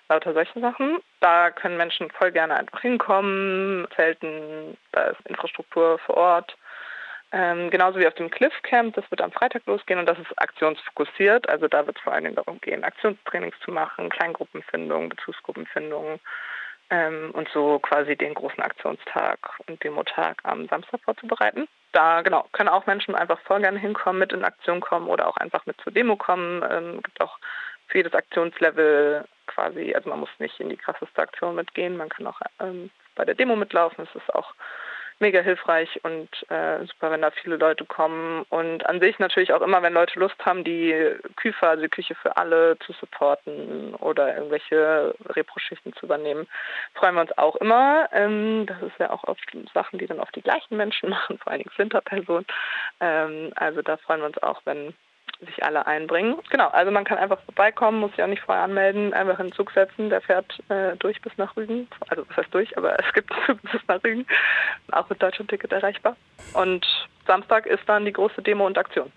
lauter 0.10 0.34
solche 0.34 0.60
Sachen. 0.60 1.00
Da 1.20 1.52
können 1.52 1.78
Menschen 1.78 2.10
voll 2.12 2.32
gerne 2.32 2.56
einfach 2.56 2.82
hinkommen, 2.82 3.88
zelten, 3.96 4.78
da 4.92 5.06
ist 5.06 5.22
Infrastruktur 5.26 6.00
vor 6.00 6.18
Ort. 6.18 6.56
Ähm, 7.32 7.70
genauso 7.70 8.00
wie 8.00 8.08
auf 8.08 8.14
dem 8.14 8.30
Cliff 8.30 8.54
Camp, 8.64 8.96
das 8.96 9.10
wird 9.12 9.22
am 9.22 9.32
Freitag 9.32 9.66
losgehen 9.66 10.00
und 10.00 10.06
das 10.06 10.18
ist 10.20 10.32
aktionsfokussiert. 10.38 11.50
Also 11.50 11.68
da 11.68 11.86
wird 11.86 11.98
es 11.98 12.04
vor 12.04 12.14
allen 12.14 12.24
Dingen 12.24 12.36
darum 12.36 12.62
gehen, 12.62 12.84
Aktionstrainings 12.84 13.60
zu 13.60 13.72
machen, 13.72 14.10
Kleingruppenfindung, 14.10 15.10
Bezugsgruppenfindung 15.10 16.20
ähm, 16.92 17.32
und 17.34 17.50
so 17.50 17.80
quasi 17.80 18.16
den 18.16 18.36
großen 18.36 18.64
Aktionstag 18.64 19.40
und 19.68 19.84
Demotag 19.84 20.38
am 20.44 20.68
Samstag 20.68 21.02
vorzubereiten. 21.02 21.68
Da 21.92 22.22
genau 22.22 22.46
können 22.52 22.70
auch 22.70 22.86
Menschen 22.86 23.16
einfach 23.16 23.40
voll 23.42 23.62
gerne 23.62 23.80
hinkommen, 23.80 24.20
mit 24.20 24.32
in 24.32 24.44
Aktion 24.44 24.80
kommen 24.80 25.08
oder 25.08 25.28
auch 25.28 25.38
einfach 25.38 25.66
mit 25.66 25.80
zur 25.82 25.92
Demo 25.92 26.16
kommen. 26.16 26.64
Ähm, 26.70 27.02
gibt 27.02 27.22
auch 27.22 27.38
für 27.88 28.00
jedes 28.00 28.14
Aktionslevel 28.14 29.26
quasi, 29.48 29.94
also 29.94 30.10
man 30.10 30.20
muss 30.20 30.30
nicht 30.40 30.60
in 30.60 30.70
die 30.70 30.78
krasseste 30.78 31.22
Aktion 31.22 31.56
mitgehen, 31.56 31.98
man 31.98 32.10
kann 32.10 32.28
auch 32.28 32.40
ähm, 32.60 32.90
bei 33.16 33.26
der 33.26 33.36
Demo 33.36 33.56
mitlaufen. 33.56 34.08
Es 34.08 34.22
ist 34.22 34.34
auch 34.34 34.54
mega 35.20 35.40
hilfreich 35.40 36.00
und 36.04 36.30
äh, 36.50 36.86
super, 36.86 37.12
wenn 37.12 37.22
da 37.22 37.32
viele 37.32 37.56
Leute 37.56 37.86
kommen. 37.86 38.46
Und 38.50 38.86
an 38.86 39.00
sich 39.00 39.18
natürlich 39.18 39.54
auch 39.54 39.62
immer, 39.62 39.82
wenn 39.82 39.94
Leute 39.94 40.20
Lust 40.20 40.36
haben, 40.46 40.64
die 40.64 40.94
Küfer, 41.38 41.70
also 41.70 41.84
die 41.84 41.90
Küche 41.90 42.16
für 42.16 42.36
alle 42.36 42.78
zu 42.80 42.92
supporten 42.94 43.96
oder 43.96 44.36
irgendwelche 44.36 45.16
Repro-Schichten 45.30 45.94
zu 45.94 46.06
übernehmen, 46.06 46.48
freuen 46.96 47.16
wir 47.16 47.22
uns 47.22 47.38
auch 47.38 47.56
immer. 47.58 48.10
Ähm, 48.12 48.66
das 48.66 48.82
ist 48.82 49.00
ja 49.00 49.10
auch 49.10 49.24
oft 49.24 49.46
Sachen, 49.74 50.00
die 50.00 50.08
dann 50.08 50.20
oft 50.20 50.36
die 50.36 50.42
gleichen 50.42 50.76
Menschen 50.76 51.10
machen, 51.12 51.38
vor 51.38 51.52
allen 51.52 51.60
Dingen 51.60 51.74
Flinterpersonen. 51.74 52.46
Ähm, 53.00 53.54
also 53.56 53.82
da 53.82 53.98
freuen 53.98 54.20
wir 54.20 54.28
uns 54.28 54.44
auch, 54.44 54.62
wenn 54.66 54.94
sich 55.40 55.64
alle 55.64 55.86
einbringen. 55.86 56.36
Genau, 56.50 56.68
also 56.70 56.92
man 56.92 57.04
kann 57.04 57.18
einfach 57.18 57.40
vorbeikommen, 57.42 58.00
muss 58.00 58.12
sich 58.12 58.24
auch 58.24 58.28
nicht 58.28 58.42
vorher 58.42 58.64
anmelden, 58.64 59.14
einfach 59.14 59.40
in 59.40 59.48
den 59.48 59.54
Zug 59.54 59.72
setzen, 59.72 60.10
der 60.10 60.22
fährt 60.22 60.62
äh, 60.70 60.96
durch 60.98 61.22
bis 61.22 61.38
nach 61.38 61.56
Rügen. 61.56 61.88
Also 62.10 62.26
was 62.28 62.38
heißt 62.38 62.54
durch, 62.54 62.78
aber 62.78 62.98
es 63.06 63.14
gibt 63.14 63.32
Zug 63.46 63.62
bis 63.62 63.82
nach 63.88 64.04
Rügen, 64.04 64.26
auch 64.92 65.10
mit 65.10 65.22
Deutschland-Ticket 65.22 65.72
erreichbar. 65.72 66.16
Und 66.54 66.86
Samstag 67.28 67.66
ist 67.66 67.88
dann 67.88 68.06
die 68.06 68.14
große 68.14 68.42
Demo 68.42 68.66
und 68.66 68.78
Aktion. 68.78 69.12